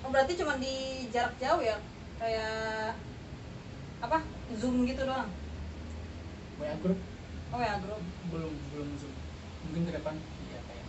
Oh 0.00 0.08
berarti 0.08 0.32
cuma 0.34 0.56
di 0.56 0.74
jarak 1.08 1.34
jauh 1.36 1.60
ya? 1.60 1.78
Kayak 2.18 2.98
apa? 3.98 4.18
Zoom 4.54 4.86
gitu 4.86 5.02
doang? 5.04 5.28
WA 6.58 6.74
grup 6.82 6.98
Oh 7.48 7.60
ya 7.64 7.80
grup. 7.80 8.02
belum 8.28 8.52
belum 8.74 8.88
zoom. 9.00 9.14
Mungkin 9.68 9.82
ke 9.88 9.92
depan? 9.96 10.14
Iya 10.18 10.60
kayak. 10.68 10.86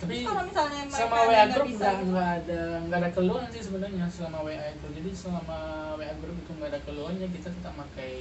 Tapi 0.00 0.14
Terus 0.16 0.26
kalau 0.26 0.42
misalnya 0.48 0.80
sama 0.90 1.16
WA 1.28 1.44
grup 1.52 1.66
bisa 1.68 1.88
nggak 1.92 1.96
nggak 2.08 2.30
ada 2.40 2.60
nggak 2.88 2.98
ada 3.04 3.10
keluhan 3.12 3.46
sih 3.52 3.62
sebenarnya 3.62 4.06
selama 4.08 4.38
WA 4.48 4.66
itu. 4.72 4.86
Jadi 4.96 5.10
selama 5.12 5.58
WA 6.00 6.14
grup 6.18 6.36
itu 6.40 6.50
nggak 6.56 6.70
ada 6.72 6.80
keluhannya 6.86 7.28
kita 7.30 7.48
tetap 7.52 7.74
pakai 7.76 8.12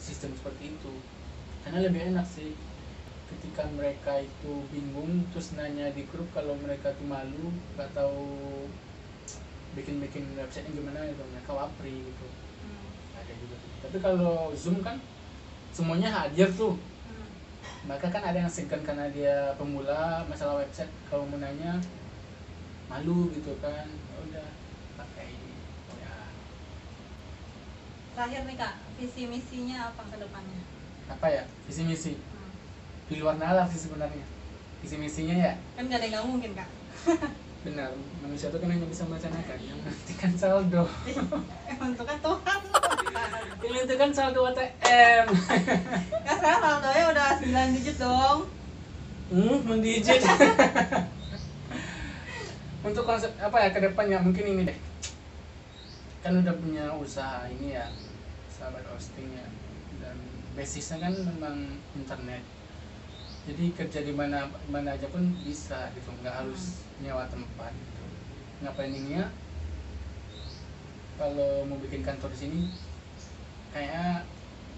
sistem 0.00 0.30
seperti 0.38 0.72
itu. 0.72 0.92
Karena 1.62 1.78
lebih 1.84 2.00
enak 2.14 2.26
sih 2.26 2.56
ketika 3.30 3.62
mereka 3.78 4.18
itu 4.18 4.52
bingung 4.74 5.22
terus 5.30 5.54
nanya 5.54 5.94
di 5.94 6.02
grup 6.10 6.26
kalau 6.34 6.58
mereka 6.58 6.90
tuh 6.98 7.06
malu 7.06 7.54
nggak 7.78 7.94
tahu 7.94 8.26
bikin-bikin 9.70 10.34
website 10.34 10.66
gimana 10.74 11.06
gitu 11.06 11.22
mereka 11.30 11.50
wapri 11.54 11.94
gitu 11.94 12.26
Hmm. 12.60 12.90
ada 13.16 13.32
juga 13.38 13.54
tuh. 13.56 13.70
Tapi 13.90 14.06
kalau 14.06 14.54
zoom 14.54 14.78
kan 14.86 14.94
semuanya 15.74 16.06
hadir 16.14 16.46
tuh. 16.54 16.78
Hmm. 16.78 17.26
maka 17.90 18.06
kan 18.06 18.22
ada 18.22 18.38
yang 18.38 18.46
segan 18.46 18.86
karena 18.86 19.10
dia 19.10 19.50
pemula 19.58 20.22
masalah 20.30 20.62
website. 20.62 20.86
Kalau 21.10 21.26
mau 21.26 21.42
nanya 21.42 21.74
malu 22.86 23.34
gitu 23.34 23.50
kan. 23.58 23.90
Ya 23.90 24.16
udah 24.30 24.46
pakai 24.94 25.34
ya. 25.98 26.14
Terakhir 28.14 28.46
nih 28.46 28.56
kak 28.62 28.74
visi 28.94 29.26
misinya 29.26 29.90
apa 29.90 30.06
ke 30.06 30.22
depannya? 30.22 30.62
Apa 31.10 31.26
ya? 31.26 31.42
Visi 31.66 31.82
misi? 31.82 32.14
Hmm. 32.14 32.54
di 33.10 33.18
luar 33.18 33.42
nalar 33.42 33.66
sih 33.74 33.90
sebenarnya. 33.90 34.22
Visi 34.86 35.02
misinya 35.02 35.34
ya? 35.34 35.58
Kan 35.74 35.90
gak 35.90 35.98
ada 35.98 36.06
yang 36.06 36.14
nggak 36.14 36.26
mungkin 36.30 36.50
kak. 36.54 36.70
Benar. 37.66 37.90
Manusia 38.22 38.54
itu 38.54 38.58
kan 38.62 38.70
hanya 38.70 38.86
bisa 38.86 39.02
merencanakan 39.10 39.58
yang 39.66 39.78
menentukan 39.82 40.32
saldo. 40.38 40.86
Emang 41.66 41.90
itu 41.90 42.04
kan 42.06 42.18
Tuhan 42.22 42.60
yang 43.10 43.70
menentukan 43.70 44.10
saldo 44.14 44.40
ATM 44.50 45.26
kan 46.24 46.34
sekarang 46.38 46.60
saldonya 46.62 47.04
udah 47.10 47.28
9 47.42 47.76
digit 47.76 47.96
dong. 47.98 48.38
Hmm 49.30 49.58
mendigit. 49.62 50.22
Untuk 52.86 53.04
konsep 53.04 53.30
apa 53.38 53.56
ya 53.62 53.68
ke 53.70 53.80
depannya 53.84 54.18
mungkin 54.18 54.44
ini 54.46 54.62
deh. 54.66 54.78
Kan 56.24 56.42
udah 56.42 56.54
punya 56.58 56.90
usaha 56.98 57.46
ini 57.46 57.78
ya 57.78 57.86
sahabat 58.58 58.82
hosting 58.90 59.30
ya. 59.30 59.46
Dan 60.02 60.16
basisnya 60.58 60.98
kan 60.98 61.14
memang 61.14 61.56
internet. 61.94 62.42
Jadi 63.46 63.64
kerja 63.74 64.00
di 64.02 64.12
mana 64.14 64.50
mana 64.66 64.98
aja 64.98 65.06
pun 65.08 65.30
bisa 65.46 65.94
gitu 65.94 66.10
nggak 66.24 66.36
harus 66.42 66.82
nyewa 66.98 67.24
tempat 67.30 67.70
gitu. 67.70 68.04
Nggak 68.64 68.74
planningnya 68.74 69.24
kalau 71.20 71.68
mau 71.68 71.76
bikin 71.84 72.00
kantor 72.00 72.32
di 72.32 72.48
sini 72.48 72.60
kayaknya 73.70 74.06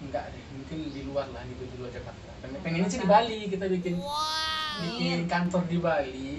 enggak 0.02 0.24
deh 0.30 0.44
mungkin 0.50 0.78
di 0.90 1.00
luar 1.02 1.26
lah 1.30 1.42
gitu 1.46 1.62
di 1.64 1.76
luar 1.78 1.90
Jakarta. 1.90 2.30
Pengen- 2.40 2.62
pengennya 2.62 2.88
sih 2.88 3.00
di 3.00 3.08
Bali 3.08 3.40
kita 3.48 3.66
bikin 3.66 3.94
bikin 4.82 5.18
kantor 5.26 5.62
di 5.66 5.78
Bali. 5.78 6.34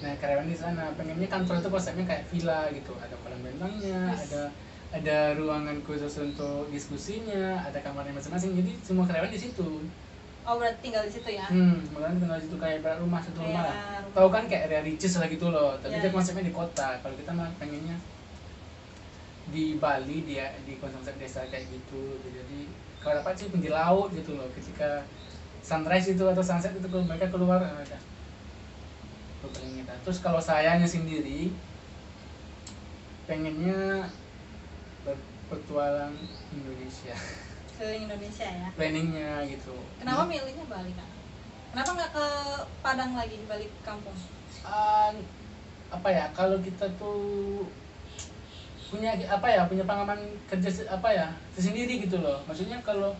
Nah 0.00 0.12
karyawan 0.16 0.46
di 0.46 0.56
sana. 0.56 0.84
Pengennya 0.94 1.28
kantor 1.28 1.54
itu 1.58 1.68
konsepnya 1.68 2.04
kayak 2.04 2.24
villa 2.28 2.60
gitu. 2.70 2.92
Ada 2.96 3.14
kolam 3.20 3.40
renangnya 3.40 4.00
Yes. 4.10 4.20
ada 4.26 4.42
ada 4.94 5.16
ruangan 5.34 5.82
khusus 5.82 6.14
untuk 6.16 6.70
diskusinya 6.70 7.60
ada 7.60 7.78
kamarnya 7.78 8.14
masing-masing. 8.14 8.54
Jadi 8.54 8.72
semua 8.80 9.04
karyawan 9.04 9.28
di 9.28 9.40
situ. 9.40 9.84
Oh 10.44 10.60
berarti 10.60 10.76
tinggal 10.84 11.02
di 11.02 11.12
situ 11.12 11.28
ya? 11.32 11.48
Hmm 11.48 11.80
makanya 11.90 12.20
tinggal 12.20 12.38
di 12.38 12.44
situ. 12.46 12.56
Kayak 12.56 12.76
ibarat 12.80 12.98
rumah 13.00 13.20
satu 13.20 13.40
rumah 13.40 13.62
lah. 13.64 13.76
Rumah. 14.04 14.12
tahu 14.12 14.28
kan 14.30 14.44
kayak 14.44 14.62
area 14.68 14.80
riches 14.84 15.16
lah 15.16 15.26
gitu 15.26 15.48
loh. 15.48 15.72
Tapi 15.80 15.92
Iya, 15.92 16.02
dia 16.04 16.08
iya. 16.08 16.14
konsepnya 16.14 16.44
di 16.44 16.54
kota. 16.54 16.88
Kalau 17.00 17.16
kita 17.16 17.30
mah 17.32 17.48
pengennya 17.56 17.96
di 19.52 19.76
Bali 19.76 20.24
dia 20.24 20.54
di 20.64 20.76
konsep 20.80 21.16
desa 21.20 21.44
kayak 21.48 21.68
gitu. 21.68 22.16
Jadi 22.24 22.70
kalau 23.00 23.20
dapat 23.20 23.34
sih 23.36 23.48
pinggir 23.52 23.72
laut 23.72 24.12
gitu 24.12 24.36
loh. 24.36 24.48
Ketika 24.56 25.04
sunrise 25.64 26.12
itu 26.12 26.24
atau 26.24 26.44
sunset 26.44 26.72
itu 26.76 26.88
mereka 26.88 27.28
keluar 27.32 27.60
ah, 27.60 27.80
ada 27.80 27.98
terus 30.04 30.20
kalau 30.20 30.36
sayanya 30.36 30.84
sendiri 30.84 31.48
pengennya 33.24 34.04
berpetualang 35.00 36.12
Indonesia. 36.52 37.16
Keliling 37.80 38.04
Indonesia 38.06 38.44
ya? 38.46 38.68
Planningnya 38.76 39.48
gitu. 39.48 39.72
Kenapa 39.96 40.28
milihnya 40.28 40.68
Bali 40.68 40.92
kak? 40.92 41.08
Kenapa 41.72 41.90
nggak 41.96 42.10
ke 42.12 42.26
Padang 42.84 43.16
lagi 43.16 43.40
balik 43.48 43.72
kampung 43.80 44.14
Ah, 44.60 45.10
apa 45.88 46.08
ya? 46.12 46.28
Kalau 46.36 46.60
kita 46.60 46.84
tuh 47.00 47.64
punya 48.94 49.10
apa 49.36 49.46
ya 49.54 49.60
punya 49.70 49.84
pengalaman 49.88 50.20
kerja 50.50 50.68
apa 50.96 51.08
ya 51.18 51.26
tersendiri 51.54 51.92
gitu 52.04 52.16
loh. 52.24 52.36
Maksudnya 52.48 52.78
kalau 52.88 53.10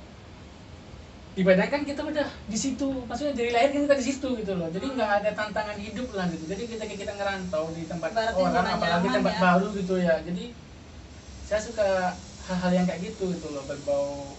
di 1.34 1.42
Padang 1.42 1.66
kan 1.66 1.82
kita 1.82 2.02
udah 2.06 2.28
di 2.46 2.54
situ 2.64 2.87
maksudnya 3.10 3.34
dari 3.34 3.50
lahir 3.50 3.70
kan 3.74 3.80
kita 3.90 3.96
di 3.98 4.06
situ 4.06 4.28
gitu 4.38 4.52
loh. 4.54 4.68
Jadi 4.70 4.87
nggak 4.94 5.10
ada 5.18 5.30
tantangan 5.34 5.78
hidup 5.82 6.08
lah 6.14 6.26
gitu. 6.30 6.44
Jadi 6.46 6.62
kita 6.70 6.84
kita 6.87 7.12
ngerantau 7.18 7.74
di 7.74 7.82
tempat 7.90 8.10
Ibaratnya 8.14 8.46
orang 8.54 8.66
apalagi 8.78 9.08
tempat 9.18 9.34
ya. 9.34 9.42
baru 9.42 9.66
gitu 9.74 9.94
ya. 9.98 10.14
Jadi 10.22 10.42
saya 11.42 11.60
suka 11.60 11.87
hal-hal 12.46 12.72
yang 12.78 12.87
kayak 12.88 13.02
gitu 13.12 13.24
gitu 13.34 13.48
loh 13.54 13.64
berbau 13.66 14.38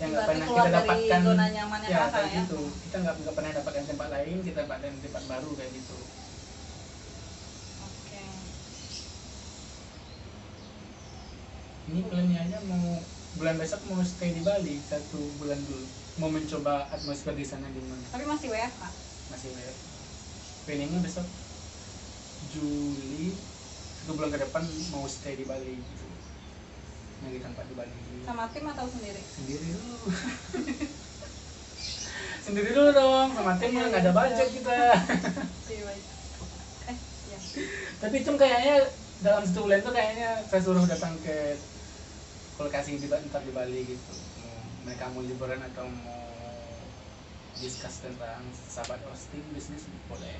yang 0.00 0.08
nggak 0.14 0.24
Berarti 0.30 0.38
pernah 0.38 0.48
kita 0.54 0.70
dapatkan. 0.78 1.20
zona 1.26 1.44
nyamannya 1.50 1.88
ya 1.90 1.98
kakak 1.98 2.12
kayak 2.14 2.30
ya? 2.30 2.40
gitu. 2.46 2.60
Kita 2.84 2.96
nggak 3.02 3.14
nggak 3.26 3.34
pernah 3.36 3.52
dapatkan 3.58 3.84
tempat 3.90 4.08
lain 4.14 4.36
kita 4.46 4.58
dapatkan 4.64 4.92
tempat 5.02 5.22
baru 5.26 5.50
kayak 5.58 5.72
gitu 5.82 5.98
oke 7.80 8.20
ini 11.90 12.06
plannya 12.06 12.38
aja 12.38 12.58
mau 12.70 13.02
bulan 13.34 13.58
besok 13.58 13.82
mau 13.90 13.98
stay 14.06 14.30
di 14.30 14.46
Bali 14.46 14.78
satu 14.86 15.18
bulan 15.42 15.58
dulu. 15.66 15.86
Mau 16.22 16.30
mencoba 16.30 16.86
atmosfer 16.94 17.34
di 17.34 17.42
sana 17.42 17.66
gimana? 17.70 18.02
Tapi 18.14 18.24
masih 18.30 18.48
WFH 18.54 18.82
masih 19.30 19.48
banyak 19.54 19.76
planningnya 20.66 21.00
besok 21.02 21.26
Juli 22.50 23.34
satu 24.02 24.10
bulan 24.14 24.30
ke 24.30 24.38
depan 24.38 24.62
mau 24.94 25.06
stay 25.10 25.34
di 25.34 25.44
Bali. 25.46 25.82
Gitu 25.82 26.06
nyari 27.20 27.38
tempat 27.42 27.64
di 27.68 27.74
Bali. 27.74 27.92
Sama 28.24 28.46
tim 28.54 28.64
atau 28.70 28.86
sendiri? 28.88 29.20
Sendiri 29.20 29.66
dulu 29.74 29.96
sendiri 32.46 32.70
dulu 32.72 32.90
dong 32.96 33.28
sama 33.36 33.52
tim 33.60 33.76
nggak 33.76 34.00
ada 34.00 34.12
budget 34.14 34.48
kita. 34.54 34.78
Iya, 35.70 35.82
baik. 35.86 36.02
eh 36.90 36.96
ya 37.30 37.38
tapi 38.00 38.16
itu 38.24 38.32
kayaknya 38.34 38.76
dalam 39.20 39.44
satu 39.44 39.68
bulan 39.68 39.84
itu 39.84 39.90
kayaknya 39.92 40.28
saya 40.48 40.60
suruh 40.64 40.86
datang 40.88 41.12
ke 41.20 41.60
lokasi 42.60 43.00
di 43.00 43.08
ntar 43.08 43.40
di 43.40 43.52
Bali 43.56 43.80
gitu. 43.88 44.12
Mau 44.44 44.60
mereka 44.84 45.08
mau 45.12 45.24
liburan 45.24 45.60
atau 45.64 45.88
mau 45.88 46.20
discuss 47.56 48.04
tentang 48.04 48.44
sahabat 48.52 49.00
hosting 49.08 49.44
bisnis 49.52 49.88
boleh. 50.08 50.36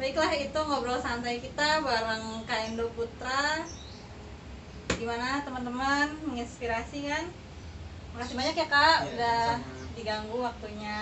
Baiklah 0.00 0.32
itu 0.34 0.58
ngobrol 0.58 0.98
santai 0.98 1.38
kita 1.38 1.84
bareng 1.84 2.42
Kak 2.48 2.72
Endo 2.72 2.88
Putra. 2.96 3.62
Gimana 4.96 5.44
teman-teman? 5.44 6.16
Menginspirasi 6.26 7.06
kan? 7.06 7.24
Makasih 8.12 8.36
banyak 8.36 8.56
ya 8.56 8.66
kak 8.68 8.98
Iya, 9.00 9.08
udah 9.16 9.42
sama-sama. 9.56 9.92
diganggu 9.96 10.38
waktunya. 10.40 11.00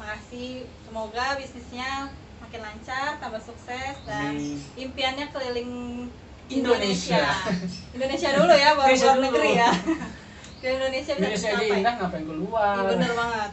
Makasih 0.00 0.64
semoga 0.88 1.36
bisnisnya 1.36 2.08
makin 2.40 2.60
lancar 2.64 3.20
tambah 3.20 3.42
sukses 3.44 4.00
dan 4.08 4.32
Amin. 4.40 4.56
impiannya 4.72 5.28
keliling 5.28 5.72
Indonesia. 6.50 7.24
Indonesia, 7.96 8.28
dulu 8.34 8.54
ya 8.54 8.70
baru 8.74 8.86
Indonesia 8.90 9.06
luar 9.06 9.16
dulu. 9.16 9.24
negeri 9.26 9.50
ya 9.54 9.70
ke 10.60 10.66
Indonesia 10.76 11.12
bisa 11.16 11.24
Indonesia 11.24 11.50
aja 11.56 11.74
indah 11.80 11.94
ngapain 11.96 12.24
keluar 12.28 12.74
Iya 12.76 12.82
bener 12.84 13.12
banget. 13.16 13.50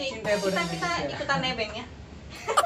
Cinta 0.00 0.30
kita 0.34 0.62
kita 0.72 0.90
ikutan 1.14 1.38
nebeng 1.44 1.72
ya. 1.76 1.86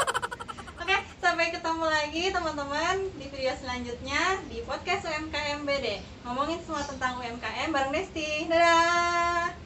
Oke, 0.81 0.97
sampai 1.21 1.53
ketemu 1.53 1.87
lagi 1.89 2.25
teman-teman 2.33 2.97
di 3.19 3.27
video 3.29 3.53
selanjutnya 3.59 4.41
di 4.49 4.65
podcast 4.65 5.05
UMKM 5.11 5.67
BD. 5.69 6.01
Ngomongin 6.25 6.63
semua 6.65 6.87
tentang 6.87 7.21
UMKM 7.21 7.69
bareng 7.75 7.93
Desti. 7.93 8.49
Dadah. 8.49 9.64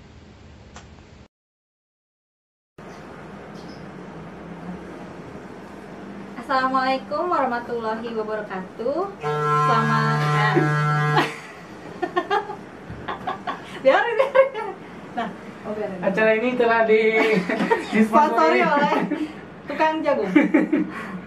Assalamualaikum 6.48 7.28
warahmatullahi 7.28 8.08
wabarakatuh. 8.08 9.20
Selamat 9.20 10.16
biarin 13.84 14.14
biarin. 14.16 14.72
Nah, 15.12 15.28
oh 15.68 15.76
biarin. 15.76 16.00
acara 16.00 16.30
ini 16.40 16.56
telah 16.56 16.88
di 16.88 17.20
Sponsori 18.08 18.64
oleh 18.64 18.96
tukang 19.68 20.00
jagung. 20.00 20.32